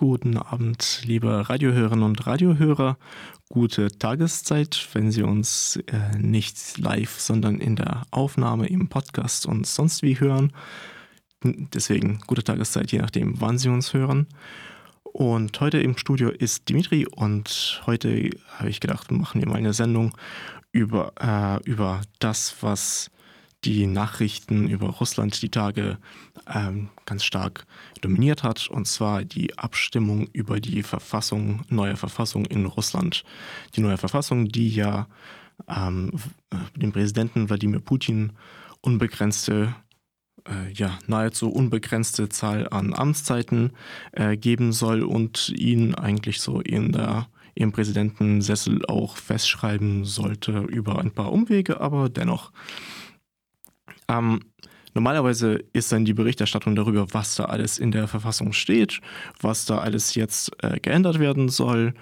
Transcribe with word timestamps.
Guten 0.00 0.38
Abend, 0.38 1.02
liebe 1.04 1.50
Radiohörerinnen 1.50 2.06
und 2.06 2.26
Radiohörer. 2.26 2.96
Gute 3.50 3.90
Tageszeit, 3.90 4.88
wenn 4.94 5.10
Sie 5.10 5.22
uns 5.22 5.76
äh, 5.88 6.16
nicht 6.18 6.78
live, 6.78 7.20
sondern 7.20 7.60
in 7.60 7.76
der 7.76 8.04
Aufnahme 8.10 8.66
im 8.66 8.88
Podcast 8.88 9.44
und 9.44 9.66
sonst 9.66 10.02
wie 10.02 10.18
hören. 10.18 10.54
Deswegen 11.44 12.20
gute 12.26 12.42
Tageszeit, 12.42 12.90
je 12.92 12.98
nachdem, 13.00 13.42
wann 13.42 13.58
Sie 13.58 13.68
uns 13.68 13.92
hören. 13.92 14.26
Und 15.02 15.60
heute 15.60 15.82
im 15.82 15.98
Studio 15.98 16.30
ist 16.30 16.70
Dimitri 16.70 17.06
und 17.06 17.82
heute 17.84 18.30
habe 18.56 18.70
ich 18.70 18.80
gedacht, 18.80 19.10
machen 19.10 19.42
wir 19.42 19.48
mal 19.50 19.56
eine 19.56 19.74
Sendung 19.74 20.16
über, 20.72 21.12
äh, 21.20 21.62
über 21.68 22.00
das, 22.20 22.56
was 22.62 23.10
die 23.64 23.86
Nachrichten 23.86 24.68
über 24.68 24.88
Russland 24.88 25.40
die 25.42 25.50
Tage 25.50 25.98
ähm, 26.52 26.88
ganz 27.04 27.24
stark 27.24 27.66
dominiert 28.00 28.42
hat, 28.42 28.68
und 28.68 28.86
zwar 28.86 29.24
die 29.24 29.58
Abstimmung 29.58 30.28
über 30.32 30.60
die 30.60 30.82
Verfassung, 30.82 31.62
neue 31.68 31.96
Verfassung 31.96 32.46
in 32.46 32.66
Russland. 32.66 33.24
Die 33.76 33.80
neue 33.80 33.98
Verfassung, 33.98 34.48
die 34.48 34.70
ja 34.70 35.08
ähm, 35.68 36.12
dem 36.74 36.92
Präsidenten 36.92 37.48
Wladimir 37.48 37.80
Putin 37.80 38.32
unbegrenzte 38.80 39.74
äh, 40.48 40.72
ja, 40.72 40.98
nahezu 41.06 41.50
unbegrenzte 41.50 42.30
Zahl 42.30 42.66
an 42.70 42.94
Amtszeiten 42.94 43.72
äh, 44.12 44.36
geben 44.36 44.72
soll 44.72 45.02
und 45.02 45.50
ihn 45.50 45.94
eigentlich 45.94 46.40
so 46.40 46.60
in 46.60 46.92
der 46.92 47.28
im 47.54 47.72
Präsidentensessel 47.72 48.86
auch 48.86 49.16
festschreiben 49.16 50.04
sollte 50.04 50.60
über 50.60 50.98
ein 50.98 51.10
paar 51.10 51.32
Umwege, 51.32 51.80
aber 51.80 52.08
dennoch 52.08 52.52
ähm, 54.10 54.40
normalerweise 54.94 55.64
ist 55.72 55.92
dann 55.92 56.04
die 56.04 56.14
Berichterstattung 56.14 56.74
darüber, 56.74 57.06
was 57.12 57.36
da 57.36 57.44
alles 57.44 57.78
in 57.78 57.92
der 57.92 58.08
Verfassung 58.08 58.52
steht, 58.52 59.00
was 59.40 59.64
da 59.66 59.78
alles 59.78 60.14
jetzt 60.14 60.50
äh, 60.62 60.80
geändert 60.80 61.18
werden 61.18 61.48
soll 61.48 61.94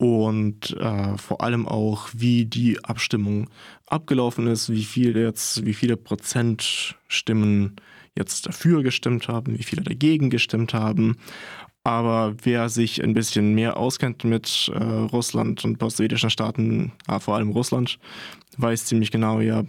und 0.00 0.74
äh, 0.78 1.18
vor 1.18 1.42
allem 1.42 1.68
auch, 1.68 2.08
wie 2.14 2.46
die 2.46 2.82
Abstimmung 2.82 3.50
abgelaufen 3.86 4.46
ist, 4.46 4.70
wie 4.70 4.84
viel 4.84 5.14
jetzt, 5.14 5.66
wie 5.66 5.74
viele 5.74 5.98
Prozent 5.98 6.96
Stimmen 7.06 7.76
jetzt 8.16 8.46
dafür 8.46 8.82
gestimmt 8.82 9.28
haben, 9.28 9.58
wie 9.58 9.62
viele 9.62 9.82
dagegen 9.82 10.30
gestimmt 10.30 10.72
haben. 10.72 11.18
Aber 11.84 12.34
wer 12.42 12.70
sich 12.70 13.02
ein 13.02 13.12
bisschen 13.12 13.54
mehr 13.54 13.76
auskennt 13.76 14.24
mit 14.24 14.70
äh, 14.74 14.82
Russland 14.82 15.64
und 15.66 15.78
postsowjetischen 15.78 16.30
Staaten, 16.30 16.92
äh, 17.06 17.20
vor 17.20 17.36
allem 17.36 17.50
Russland, 17.50 17.98
weiß 18.56 18.86
ziemlich 18.86 19.10
genau, 19.10 19.40
ja, 19.40 19.64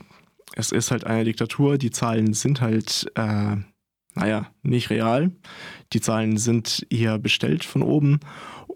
es 0.55 0.71
ist 0.71 0.91
halt 0.91 1.05
eine 1.05 1.23
Diktatur, 1.23 1.77
die 1.77 1.91
Zahlen 1.91 2.33
sind 2.33 2.61
halt, 2.61 3.11
äh, 3.15 3.57
naja, 4.13 4.51
nicht 4.61 4.89
real. 4.89 5.31
Die 5.93 6.01
Zahlen 6.01 6.37
sind 6.37 6.85
eher 6.89 7.17
bestellt 7.17 7.63
von 7.63 7.81
oben 7.81 8.19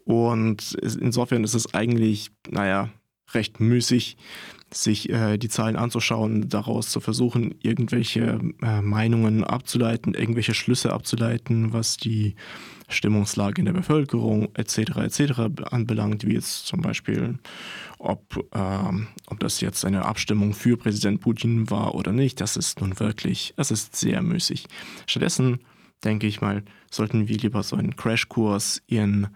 und 0.06 0.74
insofern 0.74 1.44
ist 1.44 1.56
es 1.56 1.74
eigentlich, 1.74 2.32
naja, 2.50 2.90
recht 3.34 3.60
müßig, 3.60 4.18
sich 4.72 5.10
äh, 5.10 5.38
die 5.38 5.50
Zahlen 5.50 5.76
anzuschauen, 5.76 6.50
daraus 6.50 6.90
zu 6.90 7.00
versuchen, 7.00 7.56
irgendwelche 7.62 8.40
äh, 8.62 8.82
Meinungen 8.82 9.44
abzuleiten, 9.44 10.14
irgendwelche 10.14 10.54
Schlüsse 10.54 10.94
abzuleiten, 10.94 11.74
was 11.74 11.98
die 11.98 12.36
Stimmungslage 12.88 13.60
in 13.60 13.66
der 13.66 13.74
Bevölkerung 13.74 14.50
etc. 14.56 14.98
etc. 14.98 15.32
anbelangt, 15.72 16.26
wie 16.26 16.34
jetzt 16.34 16.68
zum 16.68 16.82
Beispiel, 16.82 17.40
ob, 17.98 18.48
äh, 18.54 19.06
ob 19.28 19.40
das 19.40 19.62
jetzt 19.62 19.86
eine 19.86 20.06
Abstimmung 20.06 20.54
für 20.54 20.78
Präsident 20.78 21.22
Putin 21.22 21.70
war 21.70 21.96
oder 21.96 22.12
nicht. 22.12 22.42
Das 22.42 22.58
ist 22.58 22.82
nun 22.82 23.00
wirklich, 23.00 23.54
es 23.58 23.72
ist 23.72 23.96
sehr 23.96 24.22
müßig. 24.22 24.68
Stattdessen 25.08 25.60
denke 26.04 26.28
ich 26.28 26.42
mal, 26.42 26.64
sollten 26.92 27.28
wir 27.28 27.38
lieber 27.38 27.64
so 27.64 27.76
einen 27.76 27.96
Crashkurs 27.96 28.82
in, 28.88 29.28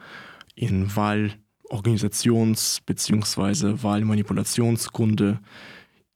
in 0.56 0.90
Wahlorganisations- 0.90 2.82
bzw. 2.86 3.82
Wahlmanipulationskunde 3.84 5.40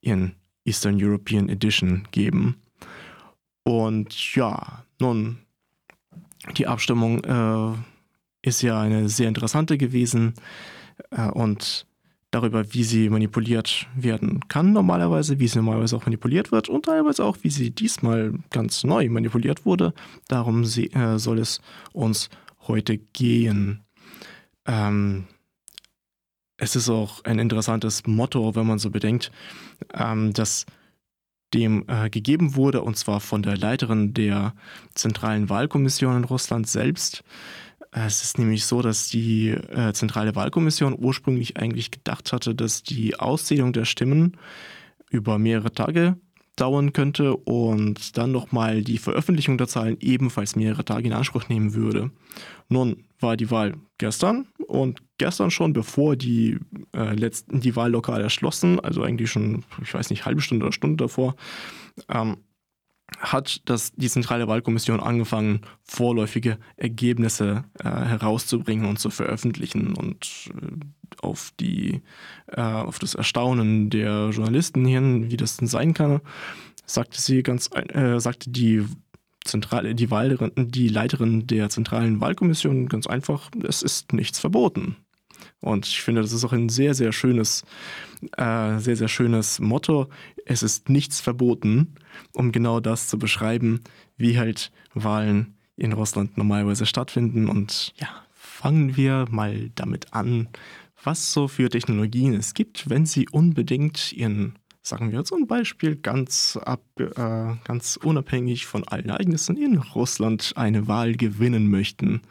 in 0.02 0.34
Eastern 0.66 0.98
European 1.02 1.50
Edition 1.50 2.08
geben. 2.12 2.58
Und 3.64 4.36
ja, 4.36 4.84
nun 5.00 5.40
die 6.58 6.68
Abstimmung 6.68 7.24
äh, 7.24 7.78
ist 8.42 8.62
ja 8.62 8.80
eine 8.82 9.10
sehr 9.10 9.28
interessante 9.28 9.78
gewesen 9.78 10.34
äh, 11.12 11.30
und 11.30 11.86
darüber, 12.32 12.74
wie 12.74 12.84
sie 12.84 13.10
manipuliert 13.10 13.88
werden 13.96 14.48
kann 14.48 14.74
normalerweise, 14.74 15.40
wie 15.40 15.48
sie 15.48 15.60
normalerweise 15.60 15.96
auch 15.96 16.06
manipuliert 16.06 16.52
wird 16.52 16.68
und 16.68 16.86
teilweise 16.86 17.24
auch, 17.24 17.38
wie 17.42 17.50
sie 17.50 17.72
diesmal 17.72 18.34
ganz 18.50 18.84
neu 18.84 19.08
manipuliert 19.10 19.66
wurde. 19.66 19.94
Darum 20.28 20.66
sie, 20.66 20.88
äh, 20.94 21.20
soll 21.20 21.40
es 21.40 21.62
uns 21.94 22.30
heute 22.68 22.98
gehen. 22.98 23.82
Ähm, 24.66 25.26
es 26.58 26.76
ist 26.76 26.90
auch 26.90 27.24
ein 27.24 27.40
interessantes 27.40 28.06
Motto, 28.08 28.56
wenn 28.56 28.68
man 28.68 28.80
so 28.80 28.90
bedenkt, 28.90 29.32
ähm, 29.94 30.34
dass 30.34 30.66
dem 31.54 31.86
äh, 31.88 32.10
gegeben 32.10 32.56
wurde, 32.56 32.82
und 32.82 32.98
zwar 32.98 33.20
von 33.20 33.44
der 33.44 33.58
Leiterin 33.58 34.14
der 34.14 34.54
Zentralen 34.96 35.50
Wahlkommission 35.50 36.18
in 36.18 36.24
Russland 36.24 36.68
selbst. 36.68 37.24
Es 37.92 38.24
ist 38.24 38.40
nämlich 38.40 38.66
so, 38.66 38.82
dass 38.82 39.10
die 39.10 39.50
äh, 39.50 39.94
Zentrale 39.94 40.36
Wahlkommission 40.36 40.98
ursprünglich 40.98 41.58
eigentlich 41.58 41.92
gedacht 41.92 42.34
hatte, 42.34 42.56
dass 42.56 42.82
die 42.82 43.20
Auszählung 43.20 43.72
der 43.72 43.86
Stimmen 43.86 44.38
über 45.12 45.38
mehrere 45.38 45.72
Tage 45.72 46.18
dauern 46.56 46.94
könnte 46.94 47.36
und 47.36 48.18
dann 48.18 48.32
nochmal 48.32 48.84
die 48.84 48.98
Veröffentlichung 48.98 49.58
der 49.58 49.68
Zahlen 49.68 49.98
ebenfalls 50.00 50.56
mehrere 50.56 50.86
Tage 50.86 51.08
in 51.08 51.14
Anspruch 51.14 51.50
nehmen 51.50 51.74
würde. 51.74 52.12
Nun 52.70 53.06
war 53.20 53.38
die 53.38 53.50
Wahl 53.50 53.74
gestern 53.98 54.48
und 54.68 55.02
gestern 55.18 55.52
schon, 55.52 55.74
bevor 55.74 56.16
die, 56.16 56.60
äh, 56.96 57.16
letzten, 57.16 57.62
die 57.62 57.76
Wahllokale 57.76 58.24
erschlossen, 58.24 58.80
also 58.80 59.02
eigentlich 59.04 59.32
schon, 59.32 59.64
ich 59.82 59.94
weiß 59.94 60.10
nicht, 60.10 60.26
halbe 60.26 60.42
Stunde 60.42 60.66
oder 60.66 60.74
Stunde 60.74 60.98
davor, 60.98 61.36
ähm, 62.10 62.38
hat 63.20 63.62
das, 63.66 63.94
die 63.96 64.10
Zentrale 64.10 64.48
Wahlkommission 64.48 65.00
angefangen, 65.00 65.62
vorläufige 65.84 66.58
Ergebnisse 66.78 67.64
äh, 67.80 67.90
herauszubringen 67.90 68.86
und 68.88 69.00
zu 69.00 69.10
veröffentlichen. 69.10 69.96
Und 69.96 70.52
äh, 70.62 71.26
auf, 71.26 71.52
die, 71.60 72.02
äh, 72.48 72.62
auf 72.62 73.00
das 73.00 73.16
Erstaunen 73.16 73.90
der 73.90 74.30
Journalisten 74.30 74.86
hin, 74.86 75.30
wie 75.30 75.38
das 75.38 75.58
denn 75.58 75.68
sein 75.68 75.94
kann, 75.94 76.22
sagte 76.86 77.22
sie 77.22 77.44
ganz, 77.44 77.70
äh, 77.74 78.20
sagte 78.20 78.50
die 78.50 78.86
Zentrale, 79.44 79.94
die, 79.96 80.10
Wahllerin, 80.10 80.52
die 80.56 80.88
Leiterin 80.88 81.48
der 81.48 81.70
Zentralen 81.70 82.22
Wahlkommission 82.22 82.88
ganz 82.88 83.08
einfach, 83.08 83.50
es 83.64 83.82
ist 83.82 84.14
nichts 84.14 84.40
verboten. 84.40 84.96
Und 85.64 85.88
ich 85.88 86.02
finde, 86.02 86.22
das 86.22 86.34
ist 86.34 86.44
auch 86.44 86.52
ein 86.52 86.68
sehr, 86.68 86.94
sehr 86.94 87.14
schönes, 87.14 87.64
äh, 88.38 88.78
sehr, 88.80 88.98
sehr 88.98 89.08
schönes 89.08 89.60
Motto. 89.60 90.10
Es 90.46 90.62
ist 90.62 90.90
nichts 90.90 91.22
verboten, 91.22 91.96
um 92.34 92.52
genau 92.52 92.82
das 92.82 93.08
zu 93.08 93.18
beschreiben, 93.18 93.82
wie 94.18 94.38
halt 94.38 94.72
Wahlen 94.94 95.56
in 95.78 95.94
Russland 95.94 96.38
normalerweise 96.38 96.86
stattfinden. 96.86 97.48
Und 97.48 97.94
ja, 97.98 98.10
fangen 98.34 98.98
wir 98.98 99.26
mal 99.32 99.72
damit 99.76 100.14
an, 100.14 100.50
was 101.02 101.32
so 101.32 101.48
für 101.48 101.70
Technologien 101.70 102.34
es 102.34 102.54
gibt, 102.54 102.90
wenn 102.90 103.06
sie 103.06 103.28
unbedingt 103.30 104.12
ihren, 104.12 104.56
sagen 104.82 105.14
wir 105.14 105.24
zum 105.24 105.48
Beispiel 105.48 105.96
ganz, 105.96 106.58
ab, 106.58 106.84
äh, 106.98 107.56
ganz 107.64 107.98
unabhängig 108.02 108.66
von 108.66 108.86
allen 108.86 109.10
Ereignissen 109.10 109.56
in 109.56 109.78
Russland 109.78 110.54
eine 110.56 110.88
Wahl 110.88 111.16
gewinnen 111.16 111.70
möchten. 111.70 112.22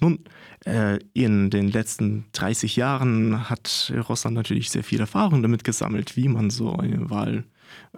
Nun, 0.00 0.20
äh, 0.64 0.98
in 1.14 1.50
den 1.50 1.68
letzten 1.68 2.26
30 2.32 2.76
Jahren 2.76 3.48
hat 3.48 3.92
Russland 4.08 4.36
natürlich 4.36 4.70
sehr 4.70 4.84
viel 4.84 5.00
Erfahrung 5.00 5.42
damit 5.42 5.64
gesammelt, 5.64 6.16
wie 6.16 6.28
man 6.28 6.50
so 6.50 6.74
eine 6.74 7.10
Wahl 7.10 7.44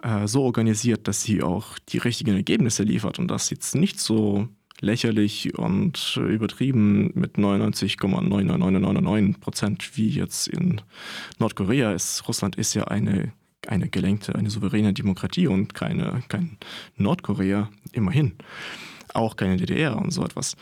äh, 0.01 0.27
so 0.27 0.43
organisiert, 0.43 1.07
dass 1.07 1.23
sie 1.23 1.43
auch 1.43 1.77
die 1.79 1.97
richtigen 1.97 2.35
Ergebnisse 2.35 2.83
liefert 2.83 3.19
und 3.19 3.29
das 3.29 3.49
jetzt 3.49 3.75
nicht 3.75 3.99
so 3.99 4.47
lächerlich 4.81 5.57
und 5.57 6.17
übertrieben 6.17 7.11
mit 7.13 7.37
99,99999 7.37 9.39
Prozent 9.39 9.97
wie 9.97 10.09
jetzt 10.09 10.47
in 10.47 10.81
Nordkorea 11.37 11.91
ist. 11.91 12.27
Russland 12.27 12.55
ist 12.55 12.73
ja 12.75 12.85
eine 12.85 13.33
eine 13.67 13.89
gelenkte, 13.89 14.35
eine 14.35 14.49
souveräne 14.49 14.93
Demokratie 14.93 15.47
und 15.47 15.73
keine, 15.73 16.23
kein 16.27 16.57
Nordkorea, 16.97 17.69
immerhin. 17.91 18.35
Auch 19.13 19.35
keine 19.35 19.57
DDR 19.57 19.97
und 19.97 20.11
so 20.11 20.23
etwas. 20.23 20.55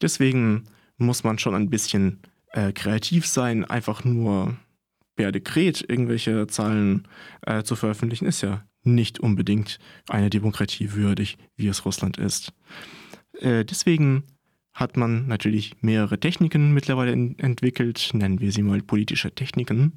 Deswegen 0.00 0.64
muss 0.96 1.24
man 1.24 1.38
schon 1.38 1.54
ein 1.54 1.70
bisschen 1.70 2.20
äh, 2.52 2.72
kreativ 2.72 3.26
sein, 3.26 3.64
einfach 3.64 4.04
nur 4.04 4.56
per 5.16 5.32
Dekret 5.32 5.84
irgendwelche 5.88 6.46
Zahlen 6.46 7.08
äh, 7.42 7.62
zu 7.62 7.76
veröffentlichen, 7.76 8.26
ist 8.26 8.42
ja 8.42 8.64
nicht 8.82 9.20
unbedingt 9.20 9.78
eine 10.08 10.30
Demokratie 10.30 10.92
würdig, 10.92 11.38
wie 11.56 11.68
es 11.68 11.84
Russland 11.84 12.18
ist. 12.18 12.52
Äh, 13.38 13.64
deswegen 13.64 14.24
hat 14.72 14.96
man 14.96 15.26
natürlich 15.26 15.82
mehrere 15.82 16.18
Techniken 16.18 16.72
mittlerweile 16.72 17.12
in, 17.12 17.38
entwickelt, 17.38 18.10
nennen 18.14 18.40
wir 18.40 18.52
sie 18.52 18.62
mal 18.62 18.80
politische 18.80 19.34
Techniken. 19.34 19.92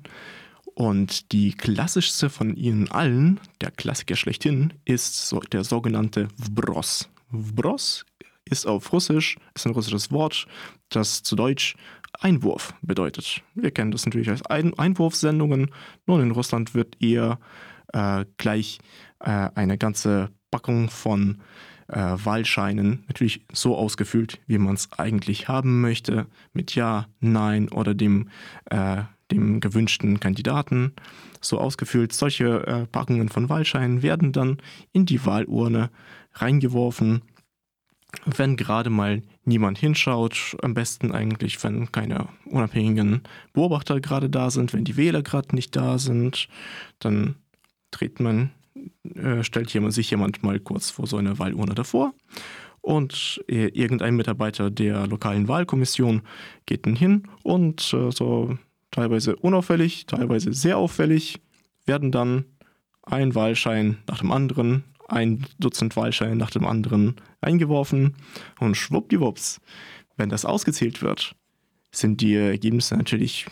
Und 0.74 1.32
die 1.32 1.54
klassischste 1.54 2.30
von 2.30 2.56
ihnen 2.56 2.92
allen, 2.92 3.40
der 3.62 3.72
Klassiker 3.72 4.18
schlechthin, 4.18 4.74
ist 4.84 5.28
so 5.30 5.40
der 5.40 5.64
sogenannte 5.64 6.28
Vbros. 6.36 7.10
Vbros 7.32 8.06
ist 8.50 8.68
auf 8.68 8.92
Russisch, 8.94 9.38
ist 9.54 9.66
ein 9.66 9.74
russisches 9.74 10.12
Wort, 10.12 10.48
das 10.90 11.24
zu 11.24 11.36
Deutsch 11.36 11.76
Einwurf 12.20 12.74
bedeutet. 12.82 13.42
Wir 13.56 13.72
kennen 13.72 13.92
das 13.92 14.06
natürlich 14.06 14.30
als 14.30 14.46
ein 14.46 14.78
Einwurfsendungen. 14.78 15.72
Nun, 16.06 16.22
in 16.22 16.32
Russland 16.32 16.74
wird 16.74 17.02
eher 17.02 17.40
äh, 17.94 18.26
gleich 18.38 18.80
äh, 19.20 19.50
eine 19.56 19.78
ganze 19.78 20.30
Packung 20.52 20.90
von 20.90 21.42
äh, 21.88 21.98
Wahlscheinen 21.98 23.04
natürlich 23.08 23.46
so 23.52 23.76
ausgefüllt, 23.76 24.40
wie 24.48 24.58
man 24.58 24.76
es 24.76 24.92
eigentlich 24.98 25.48
haben 25.48 25.82
möchte, 25.82 26.28
mit 26.54 26.76
Ja, 26.76 27.08
Nein 27.20 27.70
oder 27.70 27.94
dem, 27.94 28.30
äh, 28.70 29.04
dem 29.32 29.60
gewünschten 29.60 30.20
Kandidaten. 30.20 30.94
So 31.42 31.60
ausgefüllt, 31.60 32.14
solche 32.14 32.66
äh, 32.66 32.86
Packungen 32.88 33.30
von 33.30 33.50
Wahlscheinen 33.50 34.02
werden 34.02 34.32
dann 34.32 34.58
in 34.94 35.06
die 35.06 35.26
Wahlurne 35.26 35.90
reingeworfen 36.34 37.22
wenn 38.26 38.58
gerade 38.58 38.90
mal 38.90 39.22
niemand 39.44 39.78
hinschaut, 39.78 40.58
am 40.62 40.74
besten 40.74 41.12
eigentlich, 41.12 41.64
wenn 41.64 41.92
keine 41.92 42.28
unabhängigen 42.46 43.22
Beobachter 43.54 44.00
gerade 44.00 44.30
da 44.30 44.50
sind, 44.50 44.74
wenn 44.74 44.84
die 44.84 44.98
Wähler 44.98 45.22
gerade 45.22 45.56
nicht 45.56 45.76
da 45.76 45.98
sind, 45.98 46.48
dann 47.00 47.36
dreht 47.92 48.20
man, 48.20 48.52
äh, 49.16 49.44
stellt 49.44 49.74
jemand, 49.74 49.94
sich 49.94 50.12
jemand 50.12 50.44
mal 50.44 50.60
kurz 50.60 50.90
vor 50.90 51.08
so 51.08 51.18
einer 51.18 51.40
Wahlurne 51.40 51.76
davor 51.76 52.14
und 52.82 53.44
äh, 53.48 53.68
irgendein 53.70 54.16
Mitarbeiter 54.16 54.70
der 54.70 55.08
lokalen 55.08 55.48
Wahlkommission 55.48 56.22
geht 56.66 56.86
dann 56.86 56.96
hin 56.96 57.24
und 57.44 57.82
äh, 57.94 58.12
so 58.12 58.58
teilweise 58.92 59.36
unauffällig, 59.36 60.06
teilweise 60.06 60.54
sehr 60.54 60.78
auffällig 60.78 61.40
werden 61.86 62.12
dann 62.12 62.46
ein 63.04 63.36
Wahlschein 63.36 63.98
nach 64.08 64.20
dem 64.20 64.32
anderen 64.32 64.84
ein 65.08 65.46
Dutzend 65.60 65.96
Wahlscheine 65.96 66.36
nach 66.36 66.52
dem 66.52 66.66
anderen 66.66 67.16
eingeworfen 67.42 68.16
und 68.60 68.76
schwuppdiwupps, 68.76 69.62
wenn 70.18 70.30
das 70.30 70.46
ausgezählt 70.46 71.02
wird, 71.02 71.36
sind 71.92 72.22
die 72.22 72.36
Ergebnisse 72.36 72.96
natürlich, 72.96 73.46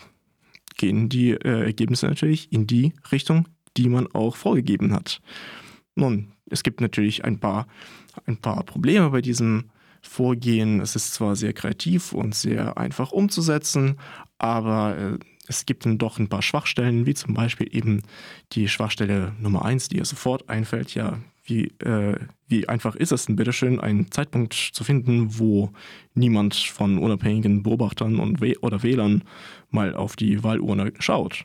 gehen 0.76 1.08
die 1.08 1.30
äh, 1.30 1.64
Ergebnisse 1.64 2.06
natürlich 2.06 2.52
in 2.52 2.66
die 2.66 2.92
Richtung, 3.12 3.48
die 3.76 3.88
man 3.88 4.06
auch 4.12 4.36
vorgegeben 4.36 4.92
hat. 4.92 5.20
Nun, 5.94 6.32
es 6.46 6.62
gibt 6.62 6.80
natürlich 6.80 7.24
ein 7.24 7.38
paar, 7.38 7.66
ein 8.26 8.36
paar 8.36 8.62
Probleme 8.64 9.10
bei 9.10 9.20
diesem 9.20 9.70
Vorgehen. 10.02 10.80
Es 10.80 10.96
ist 10.96 11.14
zwar 11.14 11.34
sehr 11.34 11.52
kreativ 11.52 12.12
und 12.12 12.34
sehr 12.34 12.76
einfach 12.76 13.12
umzusetzen, 13.12 13.98
aber 14.38 14.96
äh, 14.96 15.18
es 15.46 15.66
gibt 15.66 15.86
dann 15.86 15.98
doch 15.98 16.18
ein 16.18 16.28
paar 16.28 16.42
Schwachstellen, 16.42 17.06
wie 17.06 17.14
zum 17.14 17.34
Beispiel 17.34 17.74
eben 17.74 18.02
die 18.52 18.68
Schwachstelle 18.68 19.34
Nummer 19.40 19.64
eins, 19.64 19.88
die 19.88 19.98
ihr 19.98 20.04
sofort 20.04 20.48
einfällt. 20.48 20.94
Ja, 20.94 21.18
wie, 21.44 21.66
äh, 21.80 22.18
wie 22.46 22.68
einfach 22.68 22.96
ist 22.96 23.12
es 23.12 23.26
denn 23.26 23.36
bitteschön, 23.36 23.80
einen 23.80 24.10
Zeitpunkt 24.10 24.54
zu 24.54 24.82
finden, 24.82 25.38
wo 25.38 25.70
niemand 26.14 26.54
von 26.54 26.98
unabhängigen 26.98 27.62
Beobachtern 27.62 28.18
und 28.18 28.40
We 28.40 28.58
oder 28.60 28.82
Wählern 28.82 29.24
mal 29.70 29.94
auf 29.94 30.16
die 30.16 30.42
Wahlurne 30.42 30.92
schaut? 30.98 31.44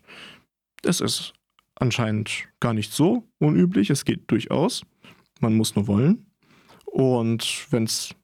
Das 0.82 1.02
ist 1.02 1.34
anscheinend 1.76 2.48
gar 2.60 2.74
nicht 2.74 2.94
so 2.94 3.24
unüblich. 3.40 3.90
Es 3.90 4.06
geht 4.06 4.32
durchaus. 4.32 4.84
Man 5.42 5.56
muss 5.56 5.76
nur 5.76 5.88
wollen. 5.88 6.26
Und 6.86 7.68
wenn 7.70 7.84
es 7.84 8.16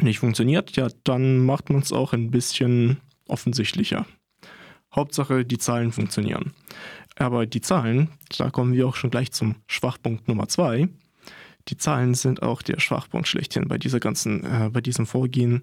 nicht 0.00 0.18
funktioniert, 0.18 0.76
ja, 0.76 0.88
dann 1.04 1.44
macht 1.44 1.70
man 1.70 1.82
es 1.82 1.92
auch 1.92 2.12
ein 2.12 2.30
bisschen 2.30 2.98
offensichtlicher. 3.26 4.06
Hauptsache, 4.94 5.44
die 5.44 5.58
Zahlen 5.58 5.92
funktionieren. 5.92 6.52
Aber 7.20 7.44
die 7.44 7.60
Zahlen, 7.60 8.08
da 8.38 8.48
kommen 8.48 8.72
wir 8.72 8.88
auch 8.88 8.96
schon 8.96 9.10
gleich 9.10 9.30
zum 9.30 9.56
Schwachpunkt 9.66 10.26
Nummer 10.26 10.48
zwei. 10.48 10.88
Die 11.68 11.76
Zahlen 11.76 12.14
sind 12.14 12.42
auch 12.42 12.62
der 12.62 12.80
Schwachpunkt 12.80 13.28
schlechthin 13.28 13.68
bei 13.68 13.76
dieser 13.76 14.00
ganzen, 14.00 14.42
äh, 14.42 14.70
bei 14.72 14.80
diesem 14.80 15.04
Vorgehen, 15.04 15.62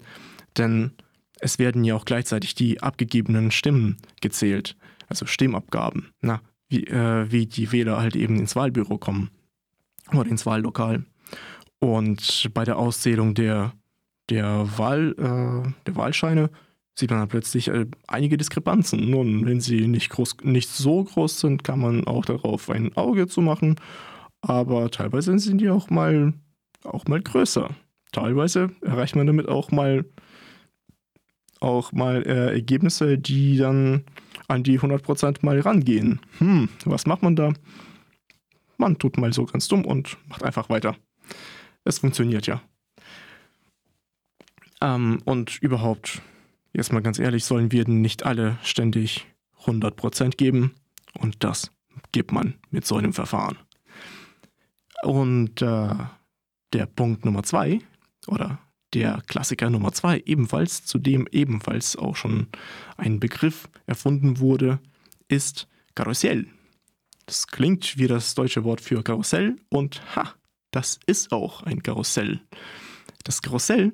denn 0.56 0.92
es 1.40 1.58
werden 1.58 1.82
ja 1.82 1.96
auch 1.96 2.04
gleichzeitig 2.04 2.54
die 2.54 2.80
abgegebenen 2.80 3.50
Stimmen 3.50 3.96
gezählt, 4.20 4.76
also 5.08 5.26
Stimmabgaben, 5.26 6.12
na, 6.20 6.40
wie, 6.68 6.84
äh, 6.84 7.26
wie 7.28 7.46
die 7.46 7.72
Wähler 7.72 7.98
halt 7.98 8.14
eben 8.14 8.38
ins 8.38 8.54
Wahlbüro 8.54 8.96
kommen 8.96 9.30
oder 10.12 10.30
ins 10.30 10.46
Wahllokal. 10.46 11.04
Und 11.80 12.50
bei 12.54 12.62
der 12.62 12.78
Auszählung 12.78 13.34
der, 13.34 13.72
der, 14.30 14.78
Wahl, 14.78 15.12
äh, 15.18 15.72
der 15.86 15.96
Wahlscheine 15.96 16.50
sieht 16.98 17.10
man 17.10 17.20
dann 17.20 17.28
plötzlich 17.28 17.68
äh, 17.68 17.86
einige 18.06 18.36
Diskrepanzen. 18.36 19.08
Nun, 19.08 19.46
wenn 19.46 19.60
sie 19.60 19.86
nicht, 19.86 20.10
groß, 20.10 20.38
nicht 20.42 20.68
so 20.68 21.04
groß 21.04 21.40
sind, 21.40 21.64
kann 21.64 21.80
man 21.80 22.06
auch 22.06 22.24
darauf 22.24 22.68
ein 22.70 22.96
Auge 22.96 23.28
zu 23.28 23.40
machen. 23.40 23.76
Aber 24.40 24.90
teilweise 24.90 25.38
sind 25.38 25.60
die 25.60 25.70
auch 25.70 25.90
mal, 25.90 26.34
auch 26.84 27.06
mal 27.06 27.20
größer. 27.20 27.70
Teilweise 28.12 28.70
erreicht 28.80 29.16
man 29.16 29.26
damit 29.26 29.48
auch 29.48 29.70
mal, 29.70 30.04
auch 31.60 31.92
mal 31.92 32.22
äh, 32.26 32.54
Ergebnisse, 32.54 33.18
die 33.18 33.56
dann 33.56 34.04
an 34.48 34.62
die 34.62 34.80
100% 34.80 35.38
mal 35.42 35.60
rangehen. 35.60 36.20
Hm, 36.38 36.68
was 36.84 37.06
macht 37.06 37.22
man 37.22 37.36
da? 37.36 37.52
Man 38.76 38.98
tut 38.98 39.18
mal 39.18 39.32
so 39.32 39.44
ganz 39.44 39.68
dumm 39.68 39.84
und 39.84 40.16
macht 40.28 40.42
einfach 40.42 40.68
weiter. 40.68 40.96
Es 41.84 41.98
funktioniert 41.98 42.46
ja. 42.46 42.62
Ähm, 44.80 45.20
und 45.24 45.60
überhaupt, 45.60 46.22
jetzt 46.78 46.92
mal 46.92 47.02
ganz 47.02 47.18
ehrlich, 47.18 47.44
sollen 47.44 47.72
wir 47.72 47.86
nicht 47.86 48.24
alle 48.24 48.56
ständig 48.62 49.26
100% 49.64 50.36
geben. 50.36 50.74
Und 51.18 51.44
das 51.44 51.72
gibt 52.12 52.32
man 52.32 52.54
mit 52.70 52.86
so 52.86 52.96
einem 52.96 53.12
Verfahren. 53.12 53.58
Und 55.02 55.60
äh, 55.60 55.94
der 56.72 56.86
Punkt 56.86 57.24
Nummer 57.24 57.42
zwei, 57.42 57.80
oder 58.26 58.58
der 58.94 59.22
Klassiker 59.26 59.70
Nummer 59.70 59.92
zwei, 59.92 60.22
ebenfalls, 60.24 60.84
zu 60.84 60.98
dem 60.98 61.26
ebenfalls 61.30 61.96
auch 61.96 62.16
schon 62.16 62.46
ein 62.96 63.20
Begriff 63.20 63.68
erfunden 63.86 64.38
wurde, 64.38 64.78
ist 65.28 65.68
Karussell. 65.94 66.46
Das 67.26 67.48
klingt 67.48 67.98
wie 67.98 68.06
das 68.06 68.34
deutsche 68.34 68.64
Wort 68.64 68.80
für 68.80 69.02
Karussell 69.02 69.56
und 69.68 70.00
ha, 70.16 70.34
das 70.70 70.98
ist 71.06 71.32
auch 71.32 71.62
ein 71.64 71.82
Karussell. 71.82 72.40
Das 73.24 73.42
Karussell 73.42 73.92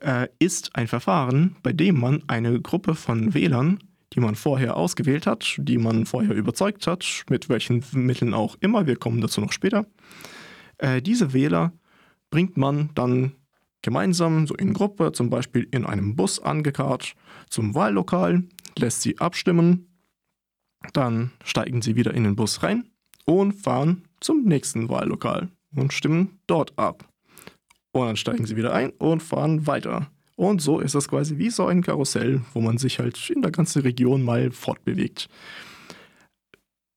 äh, 0.00 0.28
ist 0.38 0.74
ein 0.74 0.88
Verfahren, 0.88 1.56
bei 1.62 1.72
dem 1.72 2.00
man 2.00 2.22
eine 2.26 2.60
Gruppe 2.60 2.94
von 2.94 3.34
Wählern, 3.34 3.78
die 4.12 4.20
man 4.20 4.34
vorher 4.34 4.76
ausgewählt 4.76 5.26
hat, 5.26 5.56
die 5.58 5.78
man 5.78 6.06
vorher 6.06 6.34
überzeugt 6.34 6.86
hat, 6.86 7.24
mit 7.28 7.48
welchen 7.48 7.84
Mitteln 7.92 8.34
auch 8.34 8.56
immer, 8.60 8.86
wir 8.86 8.96
kommen 8.96 9.20
dazu 9.20 9.40
noch 9.40 9.52
später, 9.52 9.86
äh, 10.78 11.02
diese 11.02 11.32
Wähler 11.32 11.72
bringt 12.30 12.56
man 12.56 12.90
dann 12.94 13.32
gemeinsam, 13.82 14.46
so 14.46 14.54
in 14.54 14.72
Gruppe, 14.72 15.12
zum 15.12 15.30
Beispiel 15.30 15.68
in 15.70 15.84
einem 15.84 16.16
Bus 16.16 16.40
angekarrt, 16.40 17.14
zum 17.50 17.74
Wahllokal, 17.74 18.44
lässt 18.78 19.02
sie 19.02 19.18
abstimmen, 19.18 19.88
dann 20.92 21.32
steigen 21.44 21.82
sie 21.82 21.96
wieder 21.96 22.14
in 22.14 22.24
den 22.24 22.36
Bus 22.36 22.62
rein 22.62 22.90
und 23.24 23.52
fahren 23.52 24.04
zum 24.20 24.44
nächsten 24.44 24.88
Wahllokal 24.88 25.50
und 25.74 25.92
stimmen 25.92 26.40
dort 26.46 26.78
ab. 26.78 27.08
Und 28.00 28.06
dann 28.08 28.16
steigen 28.16 28.46
sie 28.46 28.56
wieder 28.56 28.74
ein 28.74 28.90
und 28.90 29.22
fahren 29.22 29.66
weiter. 29.66 30.10
Und 30.36 30.60
so 30.60 30.80
ist 30.80 30.94
das 30.94 31.08
quasi 31.08 31.38
wie 31.38 31.50
so 31.50 31.66
ein 31.66 31.82
Karussell, 31.82 32.42
wo 32.52 32.60
man 32.60 32.76
sich 32.76 32.98
halt 32.98 33.30
in 33.30 33.40
der 33.40 33.50
ganzen 33.50 33.82
Region 33.82 34.22
mal 34.22 34.50
fortbewegt. 34.50 35.28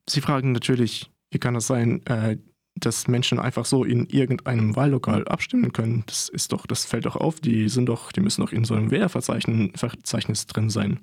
Sie 0.08 0.20
fragen 0.20 0.52
natürlich, 0.52 1.10
wie 1.30 1.38
kann 1.38 1.56
es 1.56 1.66
sein, 1.66 2.04
äh, 2.04 2.36
dass 2.74 3.08
Menschen 3.08 3.38
einfach 3.38 3.64
so 3.64 3.82
in 3.84 4.06
irgendeinem 4.06 4.76
Wahllokal 4.76 5.26
abstimmen 5.26 5.72
können? 5.72 6.04
Das 6.06 6.28
ist 6.28 6.52
doch, 6.52 6.66
das 6.66 6.84
fällt 6.84 7.06
doch 7.06 7.16
auf, 7.16 7.40
die 7.40 7.68
sind 7.70 7.86
doch, 7.86 8.12
die 8.12 8.20
müssen 8.20 8.42
doch 8.42 8.52
in 8.52 8.64
so 8.64 8.74
einem 8.74 8.90
Wählerverzeichnis 8.90 10.46
drin 10.46 10.68
sein. 10.68 11.00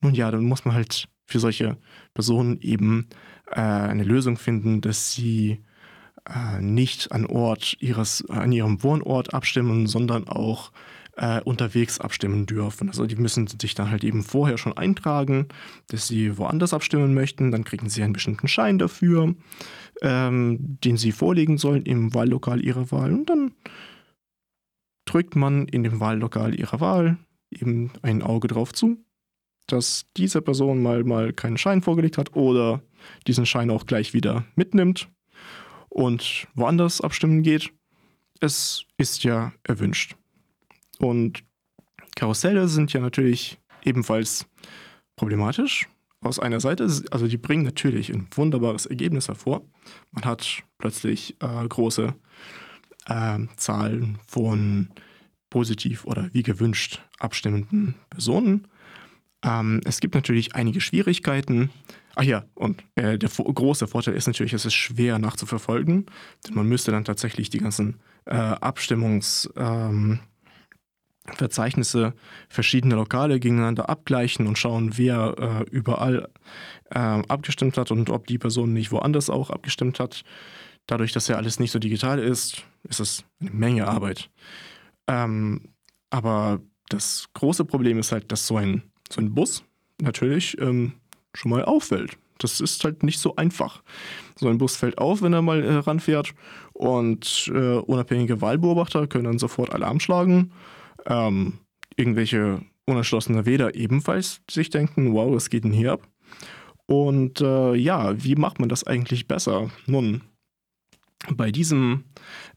Nun 0.00 0.14
ja, 0.14 0.30
dann 0.30 0.44
muss 0.44 0.64
man 0.64 0.74
halt 0.74 1.08
für 1.26 1.40
solche 1.40 1.76
Personen 2.14 2.60
eben 2.60 3.08
äh, 3.50 3.60
eine 3.60 4.04
Lösung 4.04 4.36
finden, 4.36 4.80
dass 4.80 5.12
sie 5.12 5.64
nicht 6.60 7.12
an 7.12 7.26
Ort 7.26 7.76
ihres, 7.80 8.24
an 8.28 8.52
ihrem 8.52 8.82
Wohnort 8.82 9.32
abstimmen, 9.32 9.86
sondern 9.86 10.28
auch 10.28 10.72
äh, 11.16 11.40
unterwegs 11.42 12.00
abstimmen 12.00 12.46
dürfen. 12.46 12.88
Also 12.88 13.06
die 13.06 13.16
müssen 13.16 13.46
sich 13.46 13.74
dann 13.74 13.90
halt 13.90 14.04
eben 14.04 14.22
vorher 14.22 14.56
schon 14.56 14.76
eintragen, 14.76 15.48
dass 15.88 16.06
sie 16.06 16.38
woanders 16.38 16.72
abstimmen 16.72 17.12
möchten. 17.12 17.50
Dann 17.50 17.64
kriegen 17.64 17.88
sie 17.88 18.02
einen 18.02 18.12
bestimmten 18.12 18.48
Schein 18.48 18.78
dafür, 18.78 19.34
ähm, 20.02 20.78
den 20.84 20.96
sie 20.96 21.12
vorlegen 21.12 21.58
sollen 21.58 21.82
im 21.82 22.14
Wahllokal 22.14 22.64
ihrer 22.64 22.90
Wahl. 22.92 23.12
Und 23.12 23.30
dann 23.30 23.52
drückt 25.06 25.34
man 25.34 25.66
in 25.66 25.82
dem 25.82 26.00
Wahllokal 26.00 26.58
ihrer 26.58 26.80
Wahl 26.80 27.18
eben 27.50 27.90
ein 28.02 28.22
Auge 28.22 28.46
drauf 28.46 28.72
zu, 28.72 28.98
dass 29.66 30.06
diese 30.16 30.40
Person 30.40 30.82
mal, 30.82 31.02
mal 31.04 31.32
keinen 31.32 31.58
Schein 31.58 31.82
vorgelegt 31.82 32.18
hat 32.18 32.36
oder 32.36 32.82
diesen 33.26 33.46
Schein 33.46 33.70
auch 33.70 33.86
gleich 33.86 34.14
wieder 34.14 34.44
mitnimmt 34.54 35.08
und 35.98 36.46
woanders 36.54 37.00
abstimmen 37.00 37.42
geht. 37.42 37.72
Es 38.38 38.84
ist 38.98 39.24
ja 39.24 39.52
erwünscht. 39.64 40.14
Und 41.00 41.42
Karusselle 42.14 42.68
sind 42.68 42.92
ja 42.92 43.00
natürlich 43.00 43.58
ebenfalls 43.84 44.46
problematisch. 45.16 45.88
Aus 46.20 46.38
einer 46.38 46.60
Seite, 46.60 46.84
also 47.10 47.26
die 47.26 47.36
bringen 47.36 47.64
natürlich 47.64 48.12
ein 48.12 48.28
wunderbares 48.32 48.86
Ergebnis 48.86 49.26
hervor. 49.26 49.62
Man 50.12 50.24
hat 50.24 50.62
plötzlich 50.78 51.36
äh, 51.40 51.66
große 51.68 52.14
äh, 53.06 53.38
Zahlen 53.56 54.18
von 54.26 54.90
positiv 55.50 56.04
oder 56.04 56.30
wie 56.32 56.44
gewünscht 56.44 57.02
abstimmenden 57.18 57.96
Personen. 58.08 58.68
Ähm, 59.42 59.80
es 59.84 60.00
gibt 60.00 60.14
natürlich 60.14 60.54
einige 60.54 60.80
Schwierigkeiten. 60.80 61.70
Ach 62.14 62.24
ja, 62.24 62.44
und 62.54 62.82
äh, 62.96 63.18
der 63.18 63.28
große 63.28 63.86
Vorteil 63.86 64.14
ist 64.14 64.26
natürlich, 64.26 64.52
es 64.52 64.64
ist 64.64 64.74
schwer 64.74 65.18
nachzuverfolgen, 65.18 66.06
denn 66.46 66.54
man 66.54 66.66
müsste 66.66 66.90
dann 66.90 67.04
tatsächlich 67.04 67.50
die 67.50 67.58
ganzen 67.58 68.00
äh, 68.24 68.34
Abstimmungs... 68.34 69.48
Ähm, 69.56 70.20
verschiedener 72.48 72.96
Lokale 72.96 73.38
gegeneinander 73.40 73.88
abgleichen 73.88 74.46
und 74.46 74.58
schauen, 74.58 74.96
wer 74.96 75.34
äh, 75.38 75.70
überall 75.70 76.30
äh, 76.90 76.98
abgestimmt 76.98 77.76
hat 77.76 77.90
und 77.90 78.10
ob 78.10 78.26
die 78.26 78.38
Person 78.38 78.72
nicht 78.72 78.92
woanders 78.92 79.30
auch 79.30 79.50
abgestimmt 79.50 80.00
hat. 80.00 80.22
Dadurch, 80.86 81.12
dass 81.12 81.28
ja 81.28 81.36
alles 81.36 81.60
nicht 81.60 81.70
so 81.70 81.78
digital 81.78 82.18
ist, 82.18 82.64
ist 82.84 83.00
es 83.00 83.24
eine 83.40 83.50
Menge 83.50 83.86
Arbeit. 83.86 84.30
Ähm, 85.06 85.68
aber 86.10 86.60
das 86.88 87.26
große 87.34 87.66
Problem 87.66 87.98
ist 87.98 88.12
halt, 88.12 88.32
dass 88.32 88.46
so 88.46 88.56
ein, 88.56 88.82
so 89.10 89.20
ein 89.20 89.34
Bus 89.34 89.64
natürlich 90.00 90.60
ähm, 90.60 90.92
schon 91.34 91.50
mal 91.50 91.64
auffällt. 91.64 92.18
Das 92.38 92.60
ist 92.60 92.84
halt 92.84 93.02
nicht 93.02 93.18
so 93.18 93.34
einfach. 93.36 93.82
So 94.36 94.48
ein 94.48 94.58
Bus 94.58 94.76
fällt 94.76 94.98
auf, 94.98 95.22
wenn 95.22 95.32
er 95.32 95.42
mal 95.42 95.64
äh, 95.64 95.74
ranfährt 95.74 96.34
und 96.72 97.50
äh, 97.52 97.78
unabhängige 97.78 98.40
Wahlbeobachter 98.40 99.08
können 99.08 99.24
dann 99.24 99.38
sofort 99.38 99.72
Alarm 99.72 99.98
schlagen 99.98 100.52
ähm, 101.08 101.54
irgendwelche 101.96 102.62
unerschlossene 102.86 103.44
Wähler 103.46 103.74
ebenfalls 103.74 104.40
sich 104.50 104.70
denken, 104.70 105.12
wow, 105.12 105.34
was 105.34 105.50
geht 105.50 105.64
denn 105.64 105.72
hier 105.72 105.92
ab? 105.92 106.08
Und 106.86 107.40
äh, 107.40 107.74
ja, 107.74 108.22
wie 108.22 108.36
macht 108.36 108.60
man 108.60 108.68
das 108.68 108.84
eigentlich 108.84 109.26
besser? 109.26 109.70
Nun, 109.86 110.22
bei 111.30 111.50
diesem, 111.50 112.04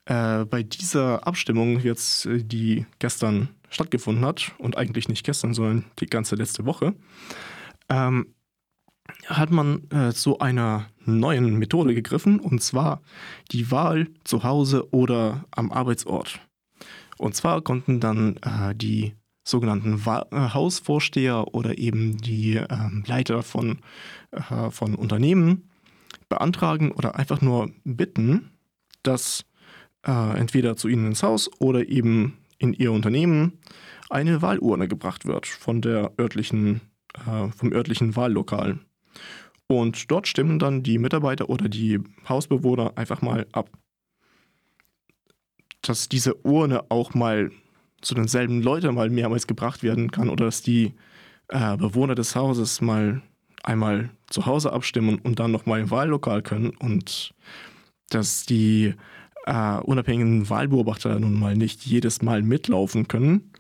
äh, 0.06 0.46
bei 0.46 0.64
dieser 0.64 1.28
Abstimmung 1.28 1.80
jetzt, 1.80 2.26
äh, 2.28 2.44
die 2.44 2.86
gestern 3.00 3.50
stattgefunden 3.72 4.24
hat 4.26 4.52
und 4.60 4.78
eigentlich 4.78 5.10
nicht 5.10 5.26
gestern, 5.26 5.56
sondern 5.56 5.86
die 6.00 6.06
ganze 6.06 6.36
letzte 6.36 6.66
Woche, 6.66 6.94
ähm, 7.90 8.36
hat 9.26 9.50
man 9.50 9.90
äh, 9.90 10.14
zu 10.14 10.40
einer 10.40 10.88
neuen 11.06 11.58
Methode 11.58 11.96
gegriffen 11.96 12.40
und 12.40 12.62
zwar 12.62 13.02
die 13.52 13.72
Wahl 13.72 14.08
zu 14.24 14.44
Hause 14.44 14.94
oder 14.94 15.46
am 15.52 15.72
Arbeitsort. 15.72 16.40
Und 17.18 17.36
zwar 17.36 17.62
konnten 17.62 18.00
dann 18.00 18.38
äh, 18.38 18.76
die 18.76 19.16
sogenannten 19.44 20.06
Wa 20.06 20.26
äh, 20.32 20.54
Hausvorsteher 20.54 21.54
oder 21.54 21.78
eben 21.78 22.18
die 22.18 22.58
äh, 22.58 22.68
Leiter 23.06 23.44
von, 23.44 23.80
äh, 24.32 24.70
von 24.70 24.96
Unternehmen 24.96 25.70
beantragen 26.30 26.92
oder 26.92 27.16
einfach 27.16 27.42
nur 27.42 27.72
bitten, 27.84 28.52
dass 29.04 29.46
äh, 30.06 30.38
entweder 30.38 30.78
zu 30.78 30.88
ihnen 30.88 31.08
ins 31.08 31.24
Haus 31.24 31.50
oder 31.60 31.88
eben 31.88 32.38
in 32.62 32.74
ihr 32.74 32.92
Unternehmen 32.92 33.60
eine 34.10 34.42
Wahlurne 34.42 34.88
gebracht 34.88 35.26
wird 35.26 35.48
von 35.48 35.82
der 35.82 36.12
örtlichen, 36.20 36.82
äh, 37.16 37.50
vom 37.50 37.72
örtlichen 37.72 38.16
Wahllokal. 38.16 38.80
Und 39.68 40.12
dort 40.12 40.28
stimmen 40.28 40.60
dann 40.60 40.84
die 40.84 40.98
Mitarbeiter 40.98 41.50
oder 41.50 41.70
die 41.70 42.00
Hausbewohner 42.28 42.94
einfach 42.98 43.22
mal 43.22 43.48
ab 43.54 43.70
dass 45.82 46.10
diese 46.10 46.36
Urne 46.46 46.84
auch 46.90 47.14
mal 47.14 47.52
zu 48.02 48.16
denselben 48.16 48.62
Leuten 48.62 48.96
mal 48.96 49.10
mehrmals 49.10 49.48
gebracht 49.48 49.84
werden 49.84 50.12
kann 50.12 50.30
oder 50.30 50.46
dass 50.46 50.62
die 50.62 50.94
äh, 51.50 51.78
Bewohner 51.78 52.16
des 52.16 52.36
Hauses 52.36 52.82
mal 52.82 53.22
einmal 53.64 54.10
zu 54.28 54.46
Hause 54.46 54.74
abstimmen 54.74 55.20
und 55.20 55.40
dann 55.40 55.52
nochmal 55.52 55.82
im 55.82 55.92
Wahllokal 55.92 56.42
können 56.42 56.72
und 56.78 57.34
dass 58.10 58.46
die 58.46 58.96
äh, 59.46 59.78
unabhängigen 59.78 60.50
Wahlbeobachter 60.50 61.20
nun 61.20 61.40
mal 61.40 61.56
nicht 61.56 61.86
jedes 61.86 62.22
Mal 62.22 62.42
mitlaufen 62.42 63.08
können, 63.08 63.52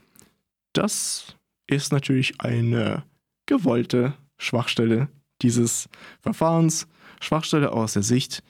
das 0.73 1.35
ist 1.67 1.91
natürlich 1.91 2.39
eine 2.39 3.03
gewollte 3.45 4.13
Schwachstelle 4.38 5.09
dieses 5.41 5.89
Verfahrens. 6.21 6.88
Schwachstelle 7.19 7.71
aus 7.71 7.93
der 7.93 8.03
Sicht 8.03 8.43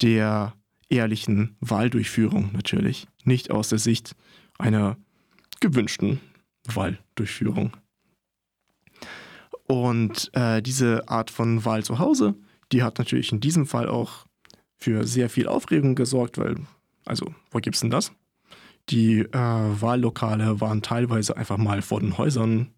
der 0.00 0.54
ehrlichen 0.88 1.56
Wahldurchführung 1.60 2.50
natürlich, 2.52 3.06
nicht 3.24 3.50
aus 3.50 3.68
der 3.68 3.78
Sicht 3.78 4.14
einer 4.58 4.96
gewünschten 5.60 6.20
Wahldurchführung. 6.66 7.76
Und 9.66 10.30
äh, 10.34 10.62
diese 10.62 11.08
Art 11.08 11.30
von 11.30 11.64
Wahl 11.64 11.84
zu 11.84 11.98
Hause, 11.98 12.34
die 12.72 12.82
hat 12.82 12.98
natürlich 12.98 13.32
in 13.32 13.40
diesem 13.40 13.66
Fall 13.66 13.88
auch 13.88 14.26
für 14.84 15.06
sehr 15.06 15.30
viel 15.30 15.48
Aufregung 15.48 15.94
gesorgt, 15.94 16.36
weil, 16.36 16.56
also, 17.06 17.34
wo 17.50 17.58
gibt's 17.58 17.80
denn 17.80 17.90
das? 17.90 18.12
Die 18.90 19.20
äh, 19.20 19.32
Wahllokale 19.32 20.60
waren 20.60 20.82
teilweise 20.82 21.38
einfach 21.38 21.56
mal 21.56 21.80
vor 21.80 22.00
den 22.00 22.18
Häusern 22.18 22.68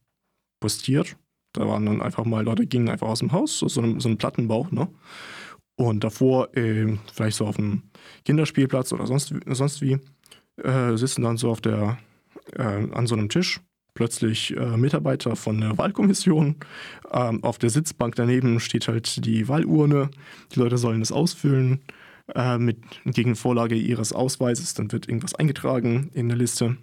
postiert. 0.60 1.16
Da 1.52 1.66
waren 1.66 1.84
dann 1.84 2.00
einfach 2.00 2.24
mal 2.24 2.44
Leute, 2.44 2.66
gingen 2.66 2.88
einfach 2.88 3.08
aus 3.08 3.18
dem 3.18 3.32
Haus, 3.32 3.58
so, 3.58 3.66
so, 3.66 3.80
einem, 3.80 4.00
so 4.00 4.08
einem 4.08 4.18
Plattenbau, 4.18 4.68
ne? 4.70 4.88
Und 5.74 6.04
davor, 6.04 6.56
äh, 6.56 6.96
vielleicht 7.12 7.38
so 7.38 7.46
auf 7.46 7.58
einem 7.58 7.82
Kinderspielplatz 8.24 8.92
oder 8.92 9.06
sonst, 9.06 9.34
sonst 9.46 9.82
wie, 9.82 9.98
äh, 10.62 10.96
sitzen 10.96 11.22
dann 11.22 11.36
so 11.36 11.50
auf 11.50 11.60
der, 11.60 11.98
äh, 12.52 12.62
an 12.62 13.06
so 13.08 13.16
einem 13.16 13.28
Tisch 13.28 13.60
plötzlich 13.96 14.56
äh, 14.56 14.76
Mitarbeiter 14.76 15.34
von 15.34 15.60
der 15.60 15.76
Wahlkommission. 15.76 16.54
Ähm, 17.10 17.42
auf 17.42 17.58
der 17.58 17.70
Sitzbank 17.70 18.14
daneben 18.14 18.60
steht 18.60 18.86
halt 18.86 19.24
die 19.26 19.48
Wahlurne. 19.48 20.10
Die 20.54 20.60
Leute 20.60 20.78
sollen 20.78 21.00
das 21.00 21.10
ausfüllen 21.10 21.80
äh, 22.34 22.58
mit 22.58 22.78
gegen 23.04 23.34
Vorlage 23.34 23.74
ihres 23.74 24.12
Ausweises. 24.12 24.74
Dann 24.74 24.92
wird 24.92 25.08
irgendwas 25.08 25.34
eingetragen 25.34 26.10
in 26.14 26.28
der 26.28 26.38
Liste. 26.38 26.76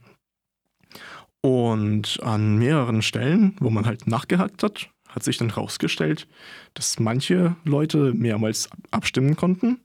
Und 1.40 2.20
an 2.24 2.58
mehreren 2.58 3.02
Stellen, 3.02 3.56
wo 3.60 3.70
man 3.70 3.86
halt 3.86 4.08
nachgehakt 4.08 4.64
hat, 4.64 4.90
hat 5.08 5.24
sich 5.24 5.38
dann 5.38 5.54
herausgestellt, 5.54 6.28
dass 6.74 7.00
manche 7.00 7.56
Leute 7.64 8.14
mehrmals 8.14 8.70
abstimmen 8.92 9.36
konnten. 9.36 9.80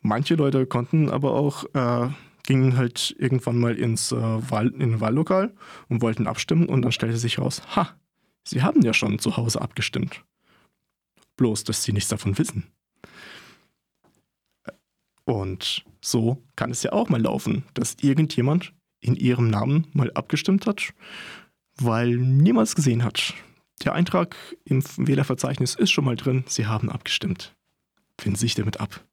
Manche 0.00 0.36
Leute 0.36 0.66
konnten 0.66 1.10
aber 1.10 1.34
auch, 1.34 1.64
äh, 1.74 2.08
gingen 2.44 2.76
halt 2.76 3.14
irgendwann 3.18 3.58
mal 3.58 3.76
ins 3.76 4.12
äh, 4.12 4.16
Wahl, 4.16 4.68
in 4.68 5.00
Wahllokal 5.00 5.54
und 5.88 6.02
wollten 6.02 6.26
abstimmen 6.26 6.66
und 6.66 6.82
dann 6.82 6.92
stellte 6.92 7.16
sich 7.16 7.38
heraus, 7.38 7.62
ha, 7.76 7.96
sie 8.44 8.62
haben 8.62 8.82
ja 8.82 8.92
schon 8.92 9.18
zu 9.18 9.36
Hause 9.36 9.60
abgestimmt. 9.60 10.24
Bloß, 11.36 11.64
dass 11.64 11.82
sie 11.82 11.92
nichts 11.92 12.08
davon 12.08 12.36
wissen. 12.38 12.64
Und 15.24 15.84
so 16.00 16.42
kann 16.56 16.70
es 16.70 16.82
ja 16.82 16.92
auch 16.92 17.08
mal 17.08 17.20
laufen, 17.20 17.64
dass 17.74 17.96
irgendjemand 18.00 18.72
in 19.00 19.16
ihrem 19.16 19.48
Namen 19.48 19.86
mal 19.92 20.12
abgestimmt 20.12 20.66
hat, 20.66 20.92
weil 21.76 22.16
niemand 22.16 22.74
gesehen 22.74 23.04
hat, 23.04 23.34
der 23.84 23.94
Eintrag 23.94 24.36
im 24.64 24.82
Wählerverzeichnis 24.96 25.74
ist 25.74 25.90
schon 25.90 26.04
mal 26.04 26.16
drin. 26.16 26.44
Sie 26.46 26.66
haben 26.66 26.90
abgestimmt. 26.90 27.54
Finden 28.18 28.36
Sie 28.36 28.46
sich 28.46 28.54
damit 28.54 28.78
ab. 28.80 29.04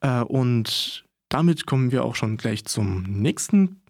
Äh, 0.00 0.22
und 0.22 1.04
damit 1.28 1.66
kommen 1.66 1.92
wir 1.92 2.04
auch 2.04 2.14
schon 2.14 2.36
gleich 2.36 2.64
zum 2.64 3.02
nächsten, 3.02 3.82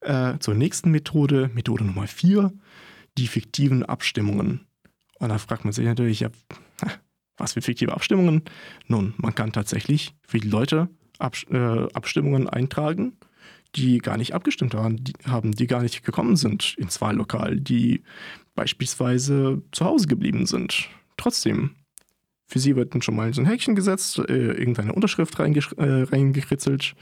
äh, 0.00 0.38
zur 0.38 0.54
nächsten 0.54 0.90
Methode, 0.90 1.50
Methode 1.54 1.84
Nummer 1.84 2.06
4, 2.06 2.52
die 3.16 3.26
fiktiven 3.26 3.84
Abstimmungen. 3.84 4.66
Und 5.18 5.28
da 5.30 5.38
fragt 5.38 5.64
man 5.64 5.72
sich 5.72 5.84
natürlich, 5.84 6.20
ja, 6.20 6.30
was 7.36 7.52
für 7.52 7.62
fiktive 7.62 7.92
Abstimmungen? 7.92 8.42
Nun, 8.86 9.14
man 9.16 9.34
kann 9.34 9.52
tatsächlich 9.52 10.14
viele 10.22 10.48
Leute 10.48 10.88
Abs 11.18 11.44
äh, 11.50 11.88
Abstimmungen 11.94 12.48
eintragen 12.48 13.16
die 13.74 13.98
gar 13.98 14.16
nicht 14.16 14.34
abgestimmt 14.34 14.74
haben 14.74 15.02
die, 15.04 15.12
haben, 15.26 15.52
die 15.52 15.66
gar 15.66 15.82
nicht 15.82 16.04
gekommen 16.04 16.36
sind 16.36 16.74
ins 16.78 17.00
Wahllokal, 17.00 17.60
die 17.60 18.02
beispielsweise 18.54 19.62
zu 19.72 19.84
Hause 19.84 20.06
geblieben 20.06 20.46
sind. 20.46 20.88
Trotzdem, 21.16 21.74
für 22.48 22.58
sie 22.58 22.74
wird 22.74 22.94
dann 22.94 23.02
schon 23.02 23.14
mal 23.14 23.32
so 23.32 23.42
ein 23.42 23.46
Häkchen 23.46 23.74
gesetzt, 23.74 24.18
äh, 24.18 24.52
irgendeine 24.52 24.92
Unterschrift 24.92 25.38
reinge 25.38 25.60
äh, 25.76 26.02
reingekritzelt 26.02 26.94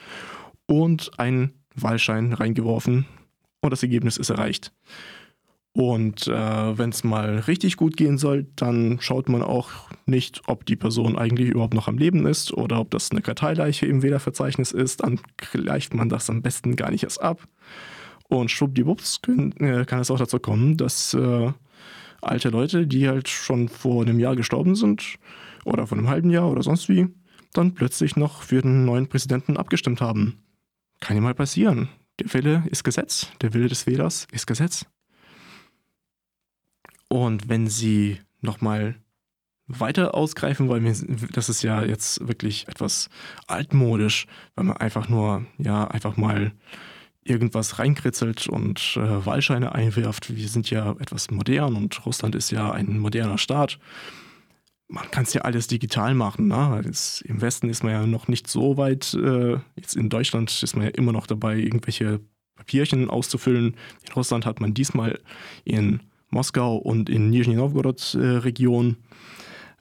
und 0.66 1.12
ein 1.18 1.52
Wahlschein 1.74 2.32
reingeworfen 2.32 3.06
und 3.60 3.70
das 3.70 3.82
Ergebnis 3.82 4.16
ist 4.16 4.30
erreicht. 4.30 4.72
Und 5.72 6.26
äh, 6.26 6.78
wenn 6.78 6.88
es 6.88 7.04
mal 7.04 7.40
richtig 7.40 7.76
gut 7.76 7.98
gehen 7.98 8.16
soll, 8.16 8.46
dann 8.56 8.96
schaut 9.00 9.28
man 9.28 9.42
auch 9.42 9.68
nicht, 10.06 10.40
ob 10.46 10.64
die 10.64 10.74
Person 10.74 11.18
eigentlich 11.18 11.50
überhaupt 11.50 11.74
noch 11.74 11.86
am 11.86 11.98
Leben 11.98 12.26
ist 12.26 12.50
oder 12.50 12.80
ob 12.80 12.90
das 12.90 13.10
eine 13.10 13.20
Karteileiche 13.20 13.84
im 13.84 14.02
Wählerverzeichnis 14.02 14.72
ist. 14.72 15.02
Dann 15.02 15.20
gleicht 15.36 15.92
man 15.92 16.08
das 16.08 16.30
am 16.30 16.40
besten 16.40 16.76
gar 16.76 16.90
nicht 16.90 17.04
erst 17.04 17.20
ab. 17.20 17.42
Und 18.28 18.50
schwuppdiwupps 18.50 19.20
können, 19.20 19.52
äh, 19.58 19.84
kann 19.84 20.00
es 20.00 20.10
auch 20.10 20.18
dazu 20.18 20.40
kommen, 20.40 20.78
dass 20.78 21.12
äh, 21.12 21.52
alte 22.20 22.49
Leute, 22.50 22.87
die 22.87 23.08
halt 23.08 23.28
schon 23.28 23.68
vor 23.68 24.02
einem 24.02 24.18
Jahr 24.18 24.37
gestorben 24.37 24.75
sind 24.75 25.16
oder 25.64 25.87
vor 25.87 25.99
einem 25.99 26.08
halben 26.08 26.30
Jahr 26.30 26.50
oder 26.50 26.62
sonst 26.62 26.88
wie, 26.88 27.08
dann 27.52 27.75
plötzlich 27.75 28.16
noch 28.16 28.42
für 28.42 28.62
den 28.62 28.85
neuen 28.85 29.08
Präsidenten 29.08 29.56
abgestimmt 29.56 30.00
haben. 30.00 30.42
Kann 31.00 31.16
ja 31.16 31.23
mal 31.23 31.35
passieren. 31.35 31.88
Der 32.18 32.32
Wille 32.32 32.64
ist 32.70 32.85
Gesetz. 32.85 33.28
Der 33.40 33.52
Wille 33.52 33.68
des 33.68 33.87
Wählers 33.87 34.26
ist 34.32 34.46
Gesetz. 34.46 34.87
Und 37.08 37.49
wenn 37.49 37.68
Sie 37.68 38.20
nochmal 38.40 38.96
weiter 39.66 40.14
ausgreifen 40.14 40.68
wollen, 40.68 41.28
das 41.32 41.49
ist 41.49 41.62
ja 41.62 41.85
jetzt 41.85 42.26
wirklich 42.26 42.68
etwas 42.68 43.08
altmodisch, 43.46 44.26
weil 44.54 44.64
man 44.64 44.76
einfach 44.76 45.08
nur, 45.08 45.44
ja, 45.58 45.87
einfach 45.88 46.16
mal 46.16 46.52
irgendwas 47.28 47.78
reinkritzelt 47.78 48.49
und 48.49 48.97
äh, 48.97 49.26
Wahlscheine 49.26 49.75
einwirft. 49.75 50.35
Wir 50.35 50.49
sind 50.49 50.71
ja 50.71 50.92
etwas 50.92 51.30
modern 51.30 51.76
und 51.76 52.04
Russland 52.06 52.35
ist 52.35 52.50
ja 52.50 52.71
ein 52.71 52.99
moderner 52.99 53.38
Staat. 53.38 53.78
Man 54.88 55.11
kann 55.11 55.25
es 55.25 55.35
ja 55.35 55.42
alles 55.42 55.66
digital 55.66 56.14
machen. 56.14 56.49
Ne? 56.49 56.80
Das, 56.85 57.21
Im 57.23 57.40
Westen 57.40 57.68
ist 57.68 57.83
man 57.83 57.92
ja 57.92 58.06
noch 58.06 58.28
nicht 58.28 58.47
so 58.49 58.76
weit. 58.76 59.14
Äh, 59.14 59.59
jetzt 59.75 59.97
in 59.97 60.09
Deutschland 60.09 60.62
ist 60.62 60.76
man 60.76 60.87
ja 60.87 60.92
immer 60.92 61.12
noch 61.12 61.26
dabei, 61.26 61.56
irgendwelche 61.56 62.21
Papierchen 62.54 63.11
auszufüllen. 63.11 63.76
In 64.06 64.12
Russland 64.14 64.47
hat 64.47 64.61
man 64.61 64.75
diesmal 64.75 65.18
in 65.64 66.00
Moskau 66.30 66.76
und 66.76 67.09
in 67.09 67.30
Nizhny 67.30 67.54
Novgorod-Region 67.54 68.97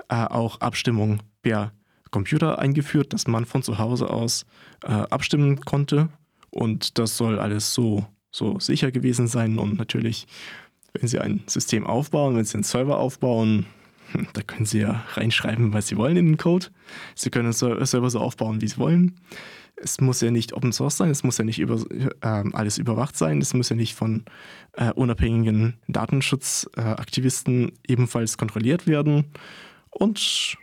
äh, 0.10 0.24
äh, 0.24 0.26
auch 0.26 0.62
Abstimmung 0.62 1.22
per 1.42 1.72
Computer 2.12 2.60
eingeführt, 2.60 3.14
dass 3.14 3.28
man 3.28 3.46
von 3.46 3.64
zu 3.64 3.78
Hause 3.78 4.10
aus 4.10 4.46
äh, 4.84 4.92
abstimmen 4.92 5.62
konnte. 5.62 6.10
Und 6.56 6.98
das 6.98 7.18
soll 7.18 7.38
alles 7.38 7.74
so, 7.74 8.06
so 8.32 8.60
sicher 8.60 8.92
gewesen 8.92 9.28
sein. 9.28 9.60
Und 9.60 9.78
natürlich, 9.78 10.26
wenn 10.94 11.08
Sie 11.08 11.20
ein 11.20 11.44
System 11.48 11.86
aufbauen, 11.86 12.36
wenn 12.36 12.46
Sie 12.46 12.56
einen 12.56 12.64
Server 12.64 12.98
aufbauen, 12.98 13.66
hm, 14.14 14.28
da 14.34 14.42
können 14.42 14.66
Sie 14.66 14.80
ja 14.80 15.04
reinschreiben, 15.14 15.74
was 15.74 15.88
Sie 15.88 15.98
wollen 15.98 16.16
in 16.16 16.26
den 16.28 16.38
Code. 16.38 16.68
Sie 17.14 17.30
können 17.30 17.50
es 17.50 17.60
selber 17.60 18.10
so 18.10 18.20
aufbauen, 18.20 18.62
wie 18.62 18.68
Sie 18.68 18.78
wollen 18.78 19.20
es 19.76 20.00
muss 20.00 20.22
ja 20.22 20.32
nicht 20.32 20.54
Open 20.54 20.72
Source 20.72 20.98
sein, 20.98 21.10
es 21.10 21.24
muss 21.24 21.38
ja 21.38 21.44
nicht 21.44 21.60
über, 21.60 21.80
äh, 22.22 22.44
alles 22.54 22.78
überwacht 22.78 23.18
sein, 23.18 23.42
es 23.42 23.54
muss 23.54 23.70
ja 23.70 23.76
nicht 23.76 23.94
von 23.94 24.24
äh, 24.74 24.92
unabhängigen 24.94 25.78
Datenschutzaktivisten 25.88 27.70
äh, 27.70 27.74
ebenfalls 27.88 28.38
kontrolliert 28.38 28.88
werden. 28.88 29.26
Und 29.90 30.58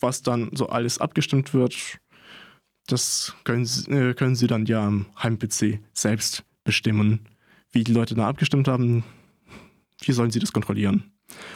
was 0.00 0.22
dann 0.22 0.50
so 0.52 0.68
alles 0.68 0.98
abgestimmt 0.98 1.54
wird, 1.54 1.98
das 2.88 3.34
können, 3.44 3.66
äh, 3.88 4.14
können 4.14 4.34
Sie 4.34 4.46
dann 4.46 4.66
ja 4.66 4.86
am 4.86 5.06
Heim-PC 5.22 5.80
selbst 5.92 6.44
bestimmen. 6.64 7.20
Wie 7.70 7.84
die 7.84 7.92
Leute 7.92 8.14
da 8.14 8.28
abgestimmt 8.28 8.66
haben, 8.66 9.04
wie 10.00 10.12
sollen 10.12 10.30
Sie 10.30 10.40
das 10.40 10.52
kontrollieren? 10.52 11.12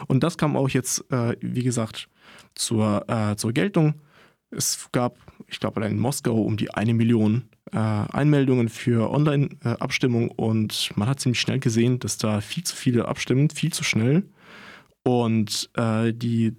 Und 0.07 0.23
das 0.23 0.39
kam 0.39 0.57
auch 0.57 0.69
jetzt, 0.69 1.11
äh, 1.11 1.37
wie 1.41 1.63
gesagt, 1.63 2.09
zur, 2.55 3.09
äh, 3.09 3.37
zur 3.37 3.53
Geltung 3.53 3.95
es 4.53 4.89
gab, 4.93 5.17
ich 5.49 5.61
glaube, 5.61 5.81
allein 5.81 5.93
in 5.93 5.99
Moskau 5.99 6.41
um 6.43 6.57
die 6.57 6.73
eine 6.73 6.95
Million 6.95 7.49
äh, 7.73 7.79
Einmeldungen 7.79 8.69
für 8.69 9.11
Online-Abstimmung 9.11 10.31
und 10.31 10.93
man 10.97 11.09
hat 11.09 11.21
ziemlich 11.21 11.41
schnell 11.41 11.59
gesehen, 11.59 11.99
dass 11.99 12.19
da 12.19 12.41
viel 12.41 12.65
zu 12.65 12.77
viele 12.77 13.09
abstimmen, 13.09 13.51
viel 13.51 13.73
zu 13.73 13.83
schnell. 13.83 14.25
Und 15.05 15.71
äh, 15.75 16.13
die 16.13 16.55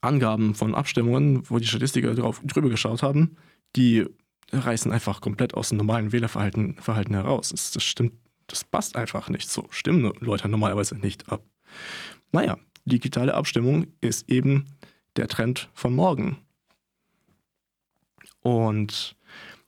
Angaben 0.00 0.54
von 0.54 0.74
Abstimmungen, 0.74 1.48
wo 1.48 1.58
die 1.58 1.66
Statistiker 1.66 2.14
drauf, 2.14 2.40
drüber 2.44 2.68
geschaut 2.68 3.02
haben, 3.02 3.36
die 3.76 4.06
reißen 4.52 4.92
einfach 4.92 5.20
komplett 5.20 5.54
aus 5.54 5.70
dem 5.70 5.78
normalen 5.78 6.12
Wählerverhalten 6.12 6.74
Verhalten 6.74 7.14
heraus. 7.14 7.50
Das, 7.50 7.72
das 7.72 7.82
stimmt, 7.82 8.12
das 8.46 8.64
passt 8.64 8.96
einfach 8.96 9.28
nicht. 9.28 9.48
So 9.48 9.66
stimmen 9.70 10.12
Leute 10.20 10.48
normalerweise 10.48 10.96
nicht 10.96 11.30
ab. 11.30 11.42
Naja, 12.32 12.58
digitale 12.84 13.34
Abstimmung 13.34 13.86
ist 14.00 14.28
eben 14.28 14.66
der 15.16 15.28
Trend 15.28 15.68
von 15.74 15.94
morgen. 15.94 16.38
Und 18.40 19.16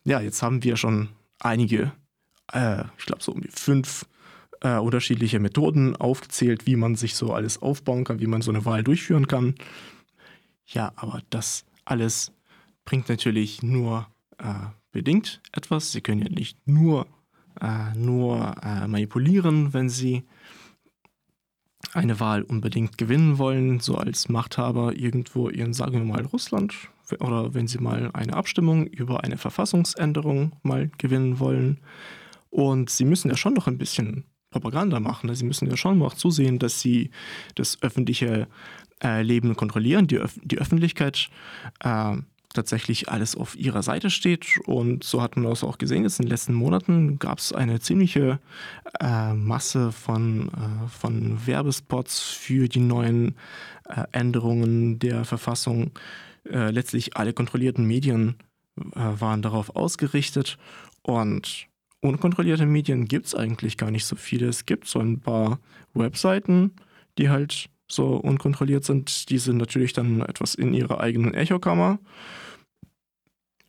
ja, 0.05 0.21
jetzt 0.21 0.43
haben 0.43 0.63
wir 0.63 0.77
schon 0.77 1.09
einige, 1.39 1.93
äh, 2.53 2.85
ich 2.99 3.07
glaube 3.07 3.23
so 3.23 3.33
um 3.33 3.41
die 3.41 3.49
fünf 3.49 4.07
äh, 4.61 4.77
unterschiedliche 4.77 5.41
Methoden 5.41 5.97
aufgezählt, 5.97 6.67
wie 6.67 6.77
man 6.77 6.95
sich 6.95 7.15
so 7.15 7.33
alles 7.33 7.63
aufbauen 7.63 8.05
kann, 8.05 8.21
wie 8.21 8.27
man 8.27 8.43
so 8.43 8.51
eine 8.51 8.65
Wahl 8.65 8.85
durchführen 8.85 9.27
kann. 9.27 9.55
Ja, 10.67 10.93
aber 10.97 11.23
das 11.31 11.65
alles 11.85 12.33
bringt 12.87 13.11
natürlich 13.11 13.63
nur 13.63 14.07
äh, 14.39 14.69
bedingt 14.93 15.43
etwas. 15.53 15.93
Sie 15.93 16.01
können 16.01 16.23
ja 16.23 16.31
nicht 16.31 16.67
nur, 16.67 17.07
äh, 17.61 17.93
nur 17.95 18.55
äh, 18.63 18.89
manipulieren, 18.89 19.75
wenn 19.75 19.91
Sie 19.91 20.25
eine 21.93 22.19
Wahl 22.19 22.43
unbedingt 22.43 22.97
gewinnen 22.97 23.39
wollen, 23.39 23.81
so 23.81 23.97
als 23.97 24.31
Machthaber 24.31 24.97
irgendwo 24.97 25.49
in, 25.49 25.75
sagen 25.75 25.93
wir 25.93 26.05
mal, 26.05 26.25
Russland 26.25 26.75
oder 27.21 27.55
wenn 27.55 27.69
Sie 27.69 27.79
mal 27.79 28.11
eine 28.15 28.35
Abstimmung 28.35 28.87
über 28.87 29.23
eine 29.23 29.37
Verfassungsänderung 29.37 30.53
mal 30.63 30.91
gewinnen 30.97 31.39
wollen. 31.39 31.81
Und 32.51 32.89
Sie 32.91 33.05
müssen 33.05 33.29
ja 33.29 33.37
schon 33.37 33.55
noch 33.55 33.67
ein 33.67 33.79
bisschen 33.79 34.25
Propaganda 34.51 35.01
machen. 35.01 35.35
Sie 35.35 35.45
müssen 35.45 35.69
ja 35.69 35.77
schon 35.77 35.99
noch 35.99 36.15
zusehen, 36.15 36.59
dass 36.59 36.81
Sie 36.81 37.11
das 37.55 37.83
öffentliche 37.83 38.49
äh, 39.03 39.23
Leben 39.23 39.57
kontrollieren, 39.57 40.07
die, 40.07 40.17
Öf 40.17 40.39
die 40.43 40.59
Öffentlichkeit 40.59 41.29
äh, 41.81 42.17
tatsächlich 42.53 43.09
alles 43.09 43.37
auf 43.37 43.57
ihrer 43.57 43.83
Seite 43.83 44.11
steht. 44.11 44.59
Und 44.67 45.05
so 45.05 45.23
hat 45.23 45.37
man 45.37 45.51
das 45.51 45.65
auch 45.65 45.79
gesehen. 45.79 46.05
Jetzt 46.05 46.19
in 46.19 46.27
den 46.27 46.31
letzten 46.31 46.55
Monaten 46.55 47.19
gab 47.19 47.39
es 47.39 47.53
eine 47.53 47.81
ziemliche 47.81 48.41
äh, 49.01 49.33
Masse 49.35 49.93
von, 49.93 50.49
äh, 50.49 50.89
von 50.89 51.47
Werbespots 51.47 52.21
für 52.21 52.69
die 52.69 52.81
neuen 52.81 53.37
äh, 53.85 54.05
Änderungen 54.13 54.99
der 54.99 55.25
Verfassung. 55.25 55.91
Äh, 56.45 56.71
letztlich 56.71 57.17
alle 57.17 57.33
kontrollierten 57.33 57.85
Medien 57.85 58.37
äh, 58.77 58.81
waren 58.95 59.43
darauf 59.43 59.75
ausgerichtet. 59.77 60.59
Und 61.03 61.67
unkontrollierte 62.01 62.67
Medien 62.67 63.07
gibt 63.07 63.27
es 63.27 63.35
eigentlich 63.35 63.77
gar 63.77 63.91
nicht 63.91 64.07
so 64.07 64.17
viele. 64.17 64.49
Es 64.49 64.67
gibt 64.67 64.87
so 64.87 64.99
ein 64.99 65.21
paar 65.21 65.61
Webseiten, 65.95 66.73
die 67.19 67.29
halt 67.29 67.71
so 67.89 68.17
unkontrolliert 68.17 68.85
sind. 68.85 69.31
Die 69.31 69.39
sind 69.39 69.59
natürlich 69.59 69.93
dann 69.93 70.21
etwas 70.23 70.55
in 70.55 70.75
ihrer 70.75 71.01
eigenen 71.01 71.35
Echokammer 71.35 71.99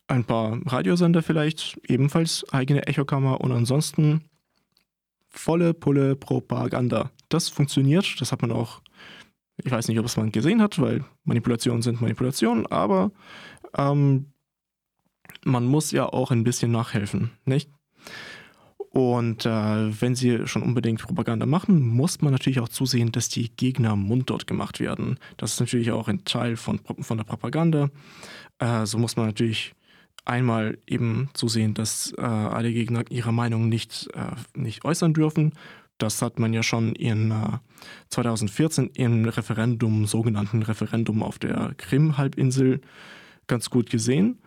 ein 0.08 0.24
paar 0.24 0.60
Radiosender 0.66 1.22
vielleicht, 1.22 1.80
ebenfalls 1.88 2.46
eigene 2.52 2.88
Echokammer 2.88 3.42
und 3.42 3.52
ansonsten 3.52 4.24
volle 5.28 5.74
Pulle 5.74 6.16
Propaganda. 6.16 7.12
Das 7.30 7.50
funktioniert, 7.50 8.20
das 8.20 8.32
hat 8.32 8.42
man 8.42 8.52
auch, 8.52 8.82
ich 9.58 9.72
weiß 9.72 9.88
nicht, 9.88 10.00
ob 10.00 10.06
es 10.06 10.18
man 10.18 10.32
gesehen 10.32 10.62
hat, 10.62 10.80
weil 10.80 11.04
Manipulationen 11.26 11.82
sind 11.82 12.02
Manipulationen, 12.02 12.66
aber 12.68 13.12
ähm, 13.78 14.28
man 15.44 15.66
muss 15.66 15.92
ja 15.92 16.06
auch 16.06 16.32
ein 16.32 16.44
bisschen 16.44 16.72
nachhelfen, 16.72 17.32
nicht? 17.46 17.70
Und 18.98 19.46
äh, 19.46 19.50
wenn 20.02 20.16
sie 20.16 20.48
schon 20.48 20.64
unbedingt 20.64 21.04
Propaganda 21.04 21.46
machen, 21.46 21.88
muss 21.88 22.20
man 22.24 22.32
natürlich 22.32 22.60
auch 22.60 22.68
zusehen, 22.68 23.12
dass 23.12 23.30
die 23.30 23.56
Gegner 23.56 23.96
mundtot 23.96 24.48
gemacht 24.48 24.80
werden. 24.80 25.20
Das 25.38 25.54
ist 25.54 25.60
natürlich 25.60 25.92
auch 25.92 26.08
ein 26.08 26.26
Teil 26.26 26.56
von, 26.56 26.80
von 27.02 27.18
der 27.18 27.24
Propaganda. 27.24 27.92
Äh, 28.58 28.88
so 28.88 28.98
muss 28.98 29.16
man 29.16 29.28
natürlich 29.28 29.76
einmal 30.26 30.80
eben 30.88 31.30
zu 31.34 31.48
sehen, 31.48 31.76
dass 31.76 32.12
äh, 32.18 32.22
alle 32.22 32.74
Gegner 32.74 33.04
ihre 33.12 33.32
Meinung 33.32 33.70
nicht, 33.70 34.10
äh, 34.16 34.32
nicht 34.60 34.84
äußern 34.84 35.14
dürfen. 35.14 35.54
Das 36.00 36.24
hat 36.24 36.40
man 36.40 36.52
ja 36.52 36.64
schon 36.64 36.96
in 36.96 37.30
äh, 37.30 37.60
2014 38.10 38.90
im 38.96 39.26
Referendum, 39.26 40.08
sogenannten 40.08 40.64
Referendum 40.64 41.22
auf 41.22 41.38
der 41.38 41.76
Krim-Halbinsel 41.78 42.82
ganz 43.46 43.70
gut 43.70 43.92
gesehen. 43.92 44.40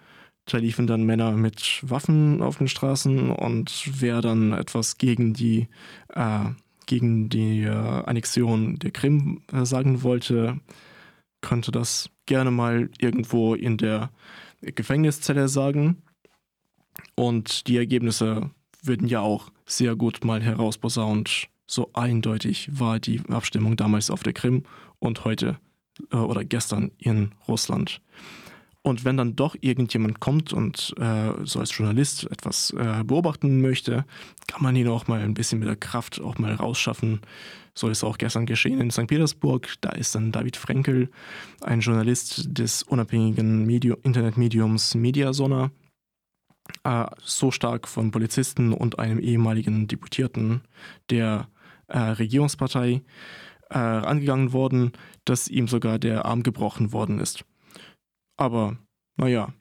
Da 0.47 0.59
liefen 0.59 0.87
dann 0.87 1.05
Männer 1.05 1.33
mit 1.33 1.81
Waffen 1.83 2.43
auf 2.43 2.59
den 2.59 2.69
Straßen 2.69 3.31
und 3.31 3.91
wer 4.01 4.21
dann 4.21 4.53
etwas 4.53 4.99
gegen 4.99 5.33
die, 5.33 5.69
äh, 6.09 6.47
gegen 6.87 7.29
die 7.29 7.63
äh, 7.63 7.71
Annexion 7.71 8.79
der 8.79 8.91
Krim 8.91 9.43
äh, 9.53 9.65
sagen 9.65 10.03
wollte, 10.03 10.61
könnte 11.41 11.71
das 11.71 12.11
gerne 12.27 12.51
mal 12.51 12.91
irgendwo 12.99 13.55
in 13.55 13.77
der 13.77 14.11
Gefängniszelle 14.63 15.49
sagen. 15.49 16.03
Und 17.15 17.67
die 17.67 17.77
Ergebnisse 17.77 18.51
würden 18.83 19.09
ja 19.09 19.21
auch 19.21 19.51
sehr 19.67 19.97
gut 19.97 20.25
mal 20.25 20.43
herausposaunt. 20.43 21.49
So 21.67 21.91
eindeutig 21.93 22.69
war 22.73 22.99
die 22.99 23.21
Abstimmung 23.29 23.77
damals 23.77 24.11
auf 24.11 24.23
der 24.23 24.33
Krim 24.33 24.65
und 24.99 25.25
heute 25.25 25.59
äh, 26.13 26.17
oder 26.17 26.45
gestern 26.45 26.91
in 26.99 27.33
Russland. 27.47 28.01
Und 28.83 29.05
wenn 29.05 29.19
dann 29.19 29.37
doch 29.37 29.57
irgendjemand 29.61 30.21
kommt 30.21 30.55
und 30.55 30.95
äh, 30.99 31.33
so 31.45 31.61
als 31.61 31.77
Journalist 31.77 32.31
etwas 32.31 32.71
äh, 32.71 33.05
beobachten 33.05 33.61
möchte, 33.61 34.07
kann 34.47 34.63
man 34.63 34.75
ihn 34.75 34.89
auch 34.89 35.07
mal 35.07 35.21
ein 35.21 35.35
bisschen 35.35 35.59
mit 35.59 35.69
der 35.69 35.77
Kraft 35.77 36.19
auch 36.21 36.39
mal 36.39 36.55
rausschaffen. 36.55 37.21
So 37.75 37.89
ist 37.89 38.03
auch 38.05 38.17
gestern 38.17 38.47
geschehen 38.47 38.81
in 38.81 38.91
St. 38.91 39.07
Petersburg. 39.07 39.69
Da 39.83 39.91
ist 39.91 40.15
dann 40.15 40.33
David 40.33 40.57
Frenkel, 40.57 41.11
ein 41.61 41.81
Journalist 41.81 42.47
des 42.49 42.83
unabhängigen 42.83 43.67
Medium, 43.67 43.99
Internetmediums 44.03 44.95
Mediasona, 44.95 45.71
äh, 46.85 47.07
so 47.23 47.51
stark 47.51 47.87
von 47.87 48.11
Polizisten 48.11 48.73
und 48.73 48.99
einem 48.99 49.19
ehemaligen 49.19 49.89
Deputierten 49.89 50.63
der 51.11 51.49
äh, 51.89 51.99
Regierungspartei 51.99 53.03
äh, 53.69 53.79
angegangen 53.79 54.53
worden, 54.55 54.93
dass 55.27 55.49
ihm 55.49 55.69
sogar 55.69 55.99
der 55.99 56.25
Arm 56.25 56.43
gebrochen 56.43 56.93
worden 56.93 57.19
ist. 57.19 57.45
Aber 58.41 58.79
naja, 59.19 59.53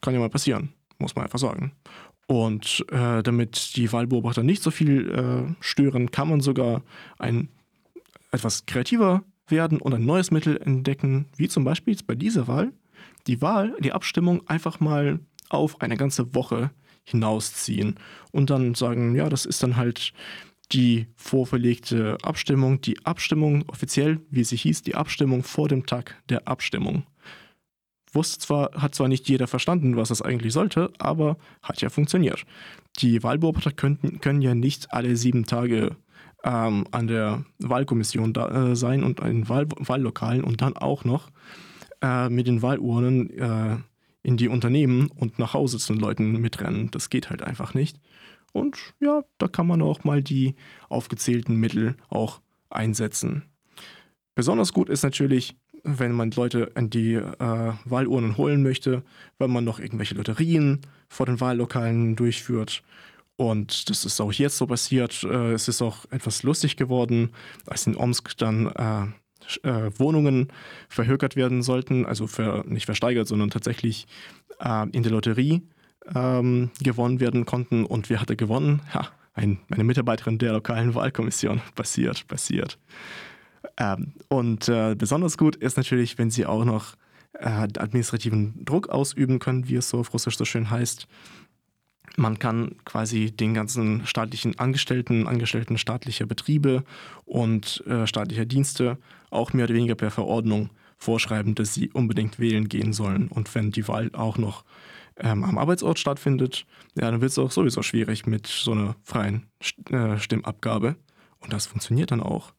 kann 0.00 0.14
ja 0.14 0.20
mal 0.20 0.30
passieren, 0.30 0.72
muss 0.98 1.14
man 1.14 1.26
einfach 1.26 1.38
sagen. 1.38 1.72
Und 2.26 2.86
äh, 2.90 3.22
damit 3.22 3.76
die 3.76 3.92
Wahlbeobachter 3.92 4.42
nicht 4.42 4.62
so 4.62 4.70
viel 4.70 5.10
äh, 5.10 5.54
stören, 5.60 6.10
kann 6.10 6.30
man 6.30 6.40
sogar 6.40 6.82
ein 7.18 7.50
etwas 8.32 8.64
kreativer 8.64 9.24
werden 9.46 9.78
und 9.78 9.92
ein 9.92 10.06
neues 10.06 10.30
Mittel 10.30 10.56
entdecken, 10.56 11.26
wie 11.36 11.48
zum 11.48 11.64
Beispiel 11.64 11.96
bei 12.06 12.14
dieser 12.14 12.48
Wahl 12.48 12.72
die 13.26 13.42
Wahl, 13.42 13.76
die 13.80 13.92
Abstimmung 13.92 14.46
einfach 14.48 14.80
mal 14.80 15.20
auf 15.50 15.82
eine 15.82 15.98
ganze 15.98 16.34
Woche 16.34 16.70
hinausziehen 17.04 17.96
und 18.32 18.48
dann 18.48 18.74
sagen, 18.74 19.14
ja, 19.16 19.28
das 19.28 19.44
ist 19.44 19.62
dann 19.62 19.76
halt 19.76 20.14
die 20.72 21.06
vorverlegte 21.16 22.16
Abstimmung, 22.22 22.80
die 22.80 23.04
Abstimmung 23.04 23.68
offiziell, 23.68 24.20
wie 24.30 24.44
sie 24.44 24.56
hieß, 24.56 24.82
die 24.82 24.94
Abstimmung 24.94 25.42
vor 25.42 25.68
dem 25.68 25.84
Tag 25.84 26.22
der 26.30 26.48
Abstimmung 26.48 27.04
wusste 28.12 28.38
zwar, 28.38 28.72
hat 28.72 28.94
zwar 28.94 29.08
nicht 29.08 29.28
jeder 29.28 29.46
verstanden, 29.46 29.96
was 29.96 30.08
das 30.08 30.22
eigentlich 30.22 30.52
sollte, 30.52 30.90
aber 30.98 31.36
hat 31.62 31.80
ja 31.80 31.90
funktioniert. 31.90 32.44
Die 32.98 33.22
Wahlbeobachter 33.22 33.72
könnten, 33.72 34.20
können 34.20 34.42
ja 34.42 34.54
nicht 34.54 34.92
alle 34.92 35.16
sieben 35.16 35.44
Tage 35.46 35.96
ähm, 36.44 36.86
an 36.90 37.06
der 37.06 37.44
Wahlkommission 37.58 38.32
da, 38.32 38.70
äh, 38.70 38.76
sein 38.76 39.02
und 39.02 39.20
in 39.20 39.48
Wahl, 39.48 39.66
Wahllokalen 39.78 40.44
und 40.44 40.62
dann 40.62 40.76
auch 40.76 41.04
noch 41.04 41.30
äh, 42.02 42.28
mit 42.28 42.46
den 42.46 42.62
Wahlurnen 42.62 43.30
äh, 43.30 43.76
in 44.22 44.36
die 44.36 44.48
Unternehmen 44.48 45.10
und 45.14 45.38
nach 45.38 45.54
Hause 45.54 45.78
zu 45.78 45.92
den 45.92 46.00
Leuten 46.00 46.32
mitrennen. 46.40 46.90
Das 46.90 47.10
geht 47.10 47.30
halt 47.30 47.42
einfach 47.42 47.74
nicht. 47.74 48.00
Und 48.52 48.94
ja, 49.00 49.22
da 49.38 49.48
kann 49.48 49.66
man 49.66 49.82
auch 49.82 50.04
mal 50.04 50.22
die 50.22 50.54
aufgezählten 50.88 51.56
Mittel 51.56 51.96
auch 52.08 52.40
einsetzen. 52.70 53.44
Besonders 54.34 54.72
gut 54.72 54.88
ist 54.88 55.02
natürlich 55.02 55.56
wenn 55.96 56.12
man 56.12 56.30
Leute 56.32 56.70
an 56.74 56.90
die 56.90 57.14
äh, 57.14 57.72
Wahlurnen 57.84 58.36
holen 58.36 58.62
möchte, 58.62 59.02
wenn 59.38 59.50
man 59.50 59.64
noch 59.64 59.78
irgendwelche 59.78 60.14
Lotterien 60.14 60.80
vor 61.08 61.26
den 61.26 61.40
Wahllokalen 61.40 62.16
durchführt. 62.16 62.82
Und 63.36 63.88
das 63.88 64.04
ist 64.04 64.20
auch 64.20 64.32
jetzt 64.32 64.56
so 64.58 64.66
passiert. 64.66 65.22
Äh, 65.24 65.52
es 65.52 65.68
ist 65.68 65.80
auch 65.80 66.04
etwas 66.10 66.42
lustig 66.42 66.76
geworden, 66.76 67.30
als 67.66 67.86
in 67.86 67.96
Omsk 67.96 68.36
dann 68.36 68.66
äh, 68.66 69.06
äh, 69.62 69.90
Wohnungen 69.98 70.48
verhökert 70.88 71.36
werden 71.36 71.62
sollten, 71.62 72.04
also 72.04 72.26
für, 72.26 72.64
nicht 72.66 72.86
versteigert, 72.86 73.28
sondern 73.28 73.50
tatsächlich 73.50 74.06
äh, 74.60 74.88
in 74.90 75.02
der 75.02 75.12
Lotterie 75.12 75.62
ähm, 76.14 76.70
gewonnen 76.82 77.20
werden 77.20 77.46
konnten. 77.46 77.84
Und 77.84 78.10
wer 78.10 78.20
hatte 78.20 78.36
gewonnen? 78.36 78.82
Ja, 78.92 79.08
ein, 79.34 79.58
eine 79.70 79.84
Mitarbeiterin 79.84 80.38
der 80.38 80.52
lokalen 80.52 80.94
Wahlkommission. 80.94 81.60
Passiert, 81.74 82.26
passiert. 82.26 82.78
Ähm, 83.76 84.12
und 84.28 84.68
äh, 84.68 84.94
besonders 84.96 85.38
gut 85.38 85.56
ist 85.56 85.76
natürlich, 85.76 86.18
wenn 86.18 86.30
sie 86.30 86.46
auch 86.46 86.64
noch 86.64 86.94
äh, 87.34 87.48
administrativen 87.48 88.64
Druck 88.64 88.88
ausüben 88.88 89.38
können, 89.38 89.68
wie 89.68 89.76
es 89.76 89.90
so 89.90 89.98
auf 89.98 90.12
Russisch 90.12 90.36
so 90.36 90.44
schön 90.44 90.70
heißt. 90.70 91.06
Man 92.16 92.38
kann 92.38 92.74
quasi 92.84 93.30
den 93.30 93.54
ganzen 93.54 94.06
staatlichen 94.06 94.58
Angestellten, 94.58 95.28
Angestellten 95.28 95.78
staatlicher 95.78 96.26
Betriebe 96.26 96.82
und 97.24 97.84
äh, 97.86 98.06
staatlicher 98.06 98.44
Dienste 98.46 98.98
auch 99.30 99.52
mehr 99.52 99.66
oder 99.66 99.74
weniger 99.74 99.94
per 99.94 100.10
Verordnung 100.10 100.70
vorschreiben, 100.96 101.54
dass 101.54 101.74
sie 101.74 101.90
unbedingt 101.90 102.38
wählen 102.40 102.68
gehen 102.68 102.92
sollen. 102.92 103.28
Und 103.28 103.54
wenn 103.54 103.70
die 103.70 103.86
Wahl 103.86 104.10
auch 104.14 104.36
noch 104.36 104.64
ähm, 105.16 105.44
am 105.44 105.58
Arbeitsort 105.58 105.98
stattfindet, 105.98 106.66
ja, 106.96 107.10
dann 107.10 107.20
wird 107.20 107.30
es 107.30 107.38
auch 107.38 107.52
sowieso 107.52 107.82
schwierig 107.82 108.26
mit 108.26 108.46
so 108.46 108.72
einer 108.72 108.96
freien 109.04 109.46
äh, 109.90 110.18
Stimmabgabe. 110.18 110.96
Und 111.40 111.52
das 111.52 111.66
funktioniert 111.66 112.10
dann 112.10 112.20
auch. 112.20 112.52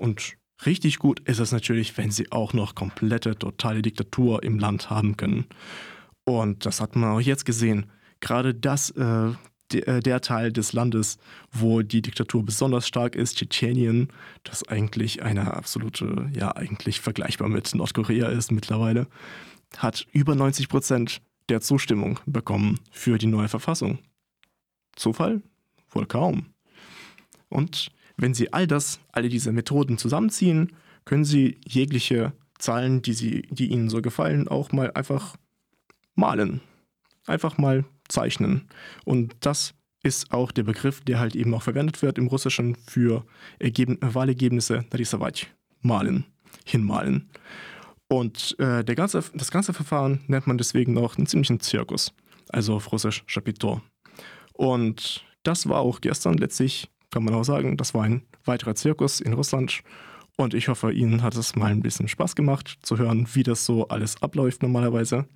Und 0.00 0.40
Richtig 0.66 0.98
gut 0.98 1.20
ist 1.20 1.38
es 1.38 1.52
natürlich, 1.52 1.96
wenn 1.96 2.10
sie 2.10 2.30
auch 2.32 2.52
noch 2.52 2.74
komplette, 2.74 3.38
totale 3.38 3.82
Diktatur 3.82 4.42
im 4.42 4.58
Land 4.58 4.90
haben 4.90 5.16
können. 5.16 5.46
Und 6.24 6.66
das 6.66 6.80
hat 6.80 6.96
man 6.96 7.12
auch 7.12 7.20
jetzt 7.20 7.46
gesehen. 7.46 7.86
Gerade 8.20 8.54
das, 8.54 8.90
äh, 8.90 9.30
der, 9.72 9.88
äh, 9.88 10.00
der 10.00 10.20
Teil 10.20 10.52
des 10.52 10.74
Landes, 10.74 11.18
wo 11.50 11.80
die 11.80 12.02
Diktatur 12.02 12.44
besonders 12.44 12.86
stark 12.86 13.16
ist, 13.16 13.38
Tschetschenien, 13.38 14.08
das 14.44 14.66
eigentlich 14.68 15.22
eine 15.22 15.54
absolute, 15.54 16.28
ja, 16.34 16.54
eigentlich 16.54 17.00
vergleichbar 17.00 17.48
mit 17.48 17.74
Nordkorea 17.74 18.28
ist 18.28 18.52
mittlerweile, 18.52 19.06
hat 19.78 20.06
über 20.12 20.34
90 20.34 20.68
Prozent 20.68 21.22
der 21.48 21.62
Zustimmung 21.62 22.20
bekommen 22.26 22.78
für 22.90 23.16
die 23.16 23.26
neue 23.26 23.48
Verfassung. 23.48 23.98
Zufall? 24.94 25.42
Wohl 25.90 26.06
kaum. 26.06 26.46
Und 27.48 27.90
wenn 28.20 28.34
Sie 28.34 28.52
all 28.52 28.66
das, 28.66 29.00
alle 29.12 29.30
diese 29.30 29.50
Methoden 29.50 29.96
zusammenziehen, 29.96 30.72
können 31.06 31.24
Sie 31.24 31.58
jegliche 31.66 32.34
Zahlen, 32.58 33.00
die, 33.00 33.14
Sie, 33.14 33.42
die 33.50 33.68
Ihnen 33.70 33.88
so 33.88 34.02
gefallen, 34.02 34.46
auch 34.46 34.72
mal 34.72 34.90
einfach 34.92 35.36
malen. 36.14 36.60
Einfach 37.26 37.56
mal 37.56 37.86
zeichnen. 38.08 38.68
Und 39.06 39.34
das 39.40 39.72
ist 40.02 40.32
auch 40.32 40.52
der 40.52 40.64
Begriff, 40.64 41.00
der 41.00 41.18
halt 41.18 41.34
eben 41.34 41.54
auch 41.54 41.62
verwendet 41.62 42.02
wird 42.02 42.18
im 42.18 42.26
Russischen 42.26 42.74
für 42.74 43.24
Ergeben 43.58 43.96
Wahlergebnisse, 44.02 44.84
Narisavach, 44.92 45.46
malen, 45.80 46.26
hinmalen. 46.66 47.30
Und 48.08 48.54
äh, 48.58 48.84
der 48.84 48.96
ganze, 48.96 49.24
das 49.32 49.50
ganze 49.50 49.72
Verfahren 49.72 50.20
nennt 50.26 50.46
man 50.46 50.58
deswegen 50.58 50.98
auch 50.98 51.16
einen 51.16 51.26
ziemlichen 51.26 51.60
Zirkus, 51.60 52.12
also 52.50 52.74
auf 52.74 52.92
Russisch 52.92 53.24
Chapiteau. 53.26 53.80
Und 54.52 55.24
das 55.42 55.70
war 55.70 55.80
auch 55.80 56.02
gestern 56.02 56.36
letztlich 56.36 56.90
kann 57.10 57.24
man 57.24 57.34
auch 57.34 57.44
sagen, 57.44 57.76
das 57.76 57.94
war 57.94 58.04
ein 58.04 58.22
weiterer 58.44 58.74
Zirkus 58.74 59.20
in 59.20 59.32
Russland. 59.32 59.82
Und 60.36 60.54
ich 60.54 60.68
hoffe, 60.68 60.92
Ihnen 60.92 61.22
hat 61.22 61.36
es 61.36 61.54
mal 61.54 61.70
ein 61.70 61.82
bisschen 61.82 62.08
Spaß 62.08 62.34
gemacht, 62.34 62.78
zu 62.82 62.98
hören, 62.98 63.28
wie 63.34 63.42
das 63.42 63.66
so 63.66 63.88
alles 63.88 64.22
abläuft 64.22 64.62
normalerweise. 64.62 65.26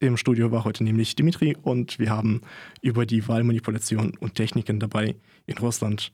Im 0.00 0.16
Studio 0.16 0.50
war 0.50 0.64
heute 0.64 0.82
nämlich 0.82 1.14
Dimitri 1.14 1.56
und 1.62 1.98
wir 1.98 2.10
haben 2.10 2.40
über 2.80 3.06
die 3.06 3.26
Wahlmanipulation 3.28 4.16
und 4.18 4.34
Techniken 4.34 4.80
dabei 4.80 5.14
in 5.46 5.58
Russland 5.58 6.12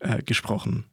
äh, 0.00 0.22
gesprochen. 0.22 0.86